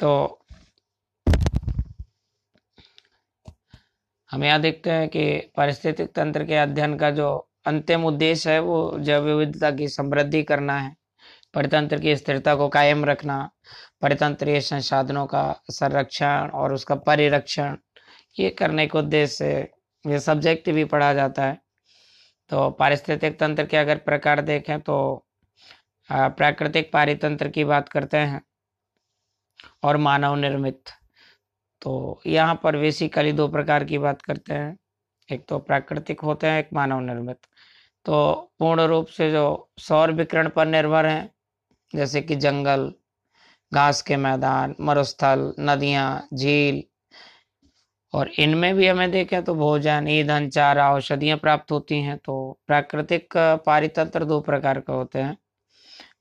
तो 0.00 0.38
हम 4.30 4.44
यहाँ 4.44 4.60
देखते 4.60 4.90
हैं 4.90 5.08
कि 5.08 5.50
पारिस्थितिक 5.56 6.12
तंत्र 6.14 6.44
के 6.44 6.56
अध्ययन 6.56 6.96
का 6.98 7.10
जो 7.10 7.47
अंतिम 7.68 8.04
उद्देश्य 8.06 8.52
है 8.52 8.60
वो 8.60 8.98
जैव 9.00 9.24
विविधता 9.24 9.70
की 9.70 9.88
समृद्धि 9.88 10.42
करना 10.42 10.78
है। 10.78 10.96
परितंत्र 11.54 11.98
की 12.00 12.16
स्थिरता 12.16 12.54
को 12.54 12.68
कायम 12.68 13.04
रखना 13.04 13.38
परितंत्रीय 14.02 14.60
संसाधनों 14.62 15.26
का 15.26 15.44
संरक्षण 15.70 16.50
और 16.54 16.72
उसका 16.72 16.94
परिरक्षण, 16.96 17.76
ये 18.36 18.50
करने 18.50 18.86
के 18.86 18.98
उद्देश्य 18.98 19.34
से 19.34 19.50
ये 20.04 20.18
सब्जेक्ट 20.20 20.70
भी 20.70 20.84
पढ़ा 20.86 21.12
जाता 21.14 21.44
है। 21.44 21.58
तो 22.50 22.68
पारिस्थितिक 22.72 23.38
तंत्र 23.40 23.64
के 23.66 23.76
अगर 23.76 23.98
प्रकार 24.00 24.40
देखें 24.42 24.78
तो 24.80 25.24
प्राकृतिक 26.10 26.90
पारितंत्र 26.92 27.48
की 27.48 27.64
बात 27.64 27.88
करते 27.88 28.16
हैं 28.18 28.40
और 29.82 29.96
मानव 29.98 30.34
निर्मित। 30.36 30.90
तो 31.82 32.20
यहाँ 32.26 32.60
पर 32.62 32.76
बेसिकली 32.76 33.32
दो 33.32 33.48
प्रकार 33.48 33.84
की 33.84 33.98
बात 33.98 34.22
करते 34.22 34.54
हैं। 34.54 34.76
एक 35.28 35.44
तो 35.48 35.58
प्राकृतिक 35.58 36.20
होते 36.20 36.46
हैं, 36.46 36.58
एक 36.60 36.68
मानव 36.74 37.00
निर्मित। 37.02 37.38
तो 38.08 38.52
पूर्ण 38.58 38.80
रूप 38.80 39.06
से 39.06 39.30
जो 39.32 39.70
सौर 39.78 40.12
विकिरण 40.12 40.48
पर 40.48 40.66
निर्भर 40.66 41.06
हैं, 41.06 41.30
जैसे 41.94 42.20
कि 42.22 42.36
जंगल, 42.36 42.92
घास 43.72 44.00
के 44.02 44.16
मैदान, 44.16 44.74
मरुस्थल, 44.80 45.52
नदियाँ, 45.60 46.28
झील, 46.34 46.82
और 48.14 48.28
इनमें 48.38 48.74
भी 48.74 48.86
हमें 48.86 49.10
देखें 49.10 49.42
तो 49.44 49.54
भोजन, 49.54 50.06
ईंधन, 50.08 50.48
चारा, 50.48 50.90
औषधियाँ 50.94 51.38
प्राप्त 51.38 51.72
होती 51.72 52.00
हैं 52.02 52.16
तो 52.18 52.38
प्राकृतिक 52.66 53.36
पारितंत्र 53.66 54.24
दो 54.24 54.40
प्रकार 54.40 54.80
के 54.80 54.92
होते 54.92 55.18
हैं। 55.18 55.36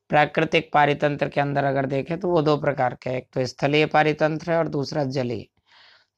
प्राकृतिक 0.09 0.69
पारितंत्र 0.73 1.29
के 1.29 1.41
अंदर 1.41 1.63
अगर 1.63 1.85
देखें 1.85 2.19
तो 2.19 2.29
वो 2.29 2.41
दो 2.41 2.57
प्रकार 2.57 2.97
के 3.03 3.17
एक 3.17 3.27
तो 3.33 3.45
स्थलीय 3.45 3.85
पारितंत्र 3.85 4.51
है 4.51 4.57
और 4.57 4.67
दूसरा 4.67 5.03
जलीय। 5.03 5.45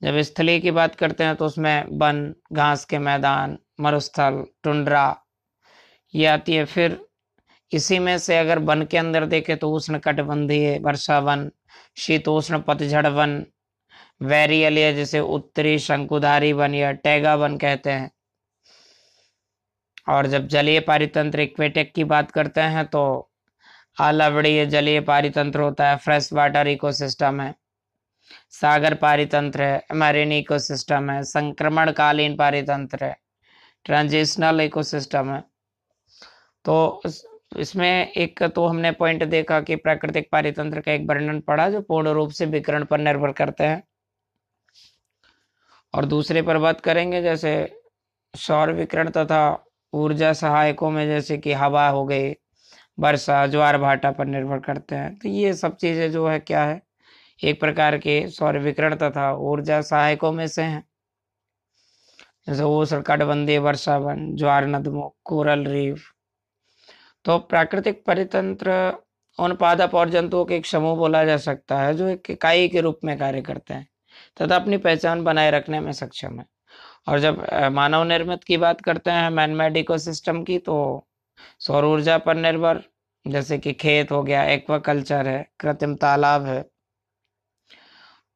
जब 0.02 0.22
स्थलीय 0.24 0.60
की 0.60 0.72
बात 0.72 0.96
करते 0.96 1.24
हैं 1.24 1.36
तो 1.36 1.46
उसमें 1.46 1.86
वन, 1.92 2.34
घास 2.54 2.86
के 2.86 3.00
मैदान, 3.00 3.58
मरुस्थल, 3.80 4.46
टुंड्रा 4.64 5.08
ये 6.13 6.26
आती 6.28 6.56
है। 6.56 6.65
फिर 6.65 7.00
इसी 7.72 8.00
में 8.00 8.17
से 8.17 8.38
अगर 8.38 8.60
वन 8.60 8.84
के 8.86 8.98
अंदर 8.98 9.26
देखें 9.26 9.56
तो 9.58 9.72
उष्ण 9.72 10.00
कटबंधीय 10.00 10.78
वर्षा 10.80 11.19
वन, 11.19 11.50
शीतोष्ण 11.98 12.60
पतझड़ 12.60 13.08
वन, 13.08 13.43
वेरियल 14.22 14.78
या 14.78 14.91
जिसे 14.91 15.19
उत्तरी 15.19 15.78
शंकुधारी 15.80 16.52
वन 16.54 16.76
या 16.76 16.91
टैगा 16.93 17.36
वन 17.36 17.58
कहते 17.58 17.91
हैं। 17.91 18.12
और 20.10 20.28
जब 20.28 20.48
जलीय 20.48 20.80
पारितंत्र 20.80 21.39
इक्वेटिक 21.39 21.93
की 21.93 22.04
बात 22.06 22.32
करते 22.32 22.62
हैं 22.62 22.86
तो 22.88 23.02
आलावड़ीय 23.98 24.65
जलीय 24.65 25.00
पारितंत्र 25.02 25.60
होता 25.60 25.89
है, 25.89 25.98
फ्रेश 25.98 26.32
वाटर 26.34 26.67
इकोसिस्टम 26.67 27.41
है, 27.41 27.54
सागर 28.52 28.93
पारितंत्र 28.95 29.62
है, 29.62 29.84
मरीन 29.95 30.32
इकोसिस्टम 30.32 31.10
है, 31.10 31.24
संक्रमणकालीन 31.26 32.36
पारितंत्र 32.36 33.04
है, 33.04 33.15
ट्रांजिशनल 33.86 34.62
इकोसिस्टम 34.62 35.32
है। 35.32 35.43
तो 36.65 37.02
इसमें 37.60 38.12
एक 38.12 38.43
तो 38.43 38.65
हमने 38.67 38.91
पॉइंट 38.91 39.24
देखा 39.24 39.62
कि 39.62 39.76
प्राकृतिक 39.76 40.30
पारितंत्र 40.32 40.82
का 40.82 40.91
एक 40.91 41.06
वर्णन 41.10 41.39
पढ़ा 41.39 41.69
जो 41.69 41.82
पूर्ण 41.82 42.10
रूप 42.10 42.30
से 42.30 42.45
विकरण 42.45 42.86
पर 42.86 42.98
निर्भर 42.98 43.32
करते 43.32 43.63
हैं। 43.63 43.84
और 45.93 46.06
दूसरे 46.06 46.41
पर 46.41 46.58
बात 46.58 46.82
करेंगे, 46.82 47.22
जैसे 47.22 47.82
सौर 48.36 48.72
विकरण 48.72 49.10
तथा 49.10 49.65
ऊर्जा 49.93 50.34
सहायकों 50.34 50.89
में 50.91 51.06
जैसे 51.08 51.38
कि 51.38 51.54
हवा 51.54 51.88
हो 51.89 52.06
गई, 52.06 52.34
वर्षा, 53.00 53.48
ज्वार 53.48 53.78
भाटा 53.78 54.12
पर 54.12 54.26
निर्भर 54.26 54.60
करते 54.60 54.95
हैं। 54.95 55.17
तो 55.19 55.30
ये 55.30 55.54
सब 55.54 55.76
चीज़ें 55.76 56.12
जो 56.12 56.28
है 56.28 56.39
क्या 56.39 56.63
है? 56.65 56.82
एक 57.43 57.60
प्रकार 57.60 57.98
के 57.98 58.28
सौर 58.28 58.58
विकरण 58.60 58.95
तथा 58.95 59.32
ऊर्जा 59.34 59.82
सहायकों 59.82 60.32
में 60.32 60.48
से 60.48 60.62
हैं। 60.62 60.84
जैसे 62.48 62.63
ओसर 62.63 63.60
वर्षा 63.60 63.98
वन 63.98 64.36
ज्वार 64.36 64.67
नदमो 64.67 65.15
कोरल 65.24 65.65
रीफ 65.65 66.04
तो 67.26 67.38
प्राकृतिक 67.40 68.04
परितंत्र 68.06 68.72
उन 69.40 69.56
पादप 69.56 69.96
और 69.96 70.10
जंतुओं 70.10 70.46
के 70.46 70.56
एक 70.56 70.66
समूह 70.66 70.96
बोला 70.98 71.24
जा 71.26 71.38
सकता 71.38 71.80
है, 71.82 71.94
जो 71.94 72.08
एक 72.08 72.30
इकाई 72.30 72.68
के 72.68 72.82
रूप 72.82 73.00
में 73.04 73.18
कार्य 73.18 73.42
करते 73.42 73.74
हैं, 73.74 73.88
तथा 74.38 74.56
अपनी 74.56 74.78
पहचान 74.78 75.24
बनाए 75.24 75.52
रखने 75.52 75.80
में 75.80 75.92
सक्षम 75.94 76.40
है। 76.40 76.46
और 77.08 77.20
जब 77.20 77.46
मानव 77.74 78.04
निर्मित 78.04 78.44
की 78.44 78.58
बात 78.58 78.82
करते 78.82 79.12
हैं 79.12 79.30
मैनमेड 79.32 79.78
इकोसिस्टम 79.78 80.44
की 80.44 80.58
तो 80.60 81.06
सौर 81.60 81.86
ऊर्जा 81.86 82.18
पर 82.18 82.36
निर्भर, 82.38 82.82
जैसे 83.26 83.58
कि 83.58 83.74
खेत 83.74 84.12
हो 84.12 84.22
गया 84.24 84.44
एक्वाकल्चर 84.46 85.28
है, 85.28 85.48
कृत्रिम 85.60 85.96
तालाब 85.96 86.46
है। 86.46 86.64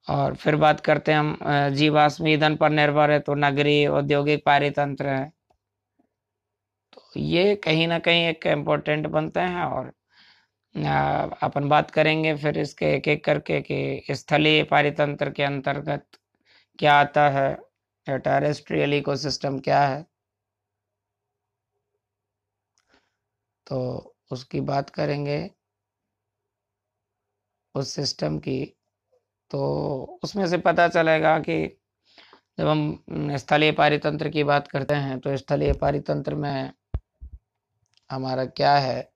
और 0.08 0.36
फिर 0.36 0.56
बात 0.56 0.80
करते 0.80 1.12
हैं 1.12 1.20
हम 1.20 1.38
जीवाश्म 1.76 2.28
ईंधन 2.28 2.56
पर 2.56 2.70
निर्भर 2.72 3.12
है 3.12 3.20
तो 3.20 3.36
नगरीय 3.36 3.88
औद्योगिक 3.90 4.44
पारितंत्र 4.46 5.08
है। 5.08 5.32
ये 7.16 7.56
कहीं 7.56 7.88
ना 7.88 8.00
कहीं 8.00 8.26
एक 8.28 8.46
इम्पोर्टेंट 8.48 9.08
बनते 9.08 9.40
हैं 9.40 9.64
और 9.66 9.92
अपन 11.44 11.70
बात 11.70 11.92
करेंगे 11.92 12.36
फिर 12.38 12.58
इसके 12.60 12.86
एक 12.96 13.08
एक 13.08 13.26
करके 13.26 13.62
कि 13.62 14.16
स्थलीय 14.16 14.64
पारितंत्र 14.64 15.32
के 15.32 15.44
अंतर्गत 15.44 16.08
क्या 16.80 16.94
आता 16.96 17.30
है 17.30 17.54
टेरेस्ट्रियल 18.08 18.94
इकोसिस्टम 18.94 19.60
क्या 19.60 19.88
है? 19.88 20.06
तो 23.68 23.80
उसकी 24.32 24.62
बात 24.62 24.90
करेंगे। 24.90 25.40
उस 27.76 27.90
सिस्टम 27.90 28.38
की। 28.40 28.66
तो 29.52 29.62
उसमें 30.24 30.48
से 30.48 30.58
पता 30.58 30.88
चलेगा 30.88 31.40
कि 31.40 31.58
जब 32.60 32.68
हम 32.68 33.36
स्थलीय 33.38 33.72
पारितंत्र 33.72 34.30
की 34.30 34.44
बात 34.44 34.68
करते 34.68 34.94
हैं 34.96 35.20
तो 35.20 35.38
स्थलीय 35.38 35.74
पारितंत्र 35.74 36.36
में 36.36 36.74
हमारा 38.10 38.46
क्या 38.48 38.76
है? 38.80 39.13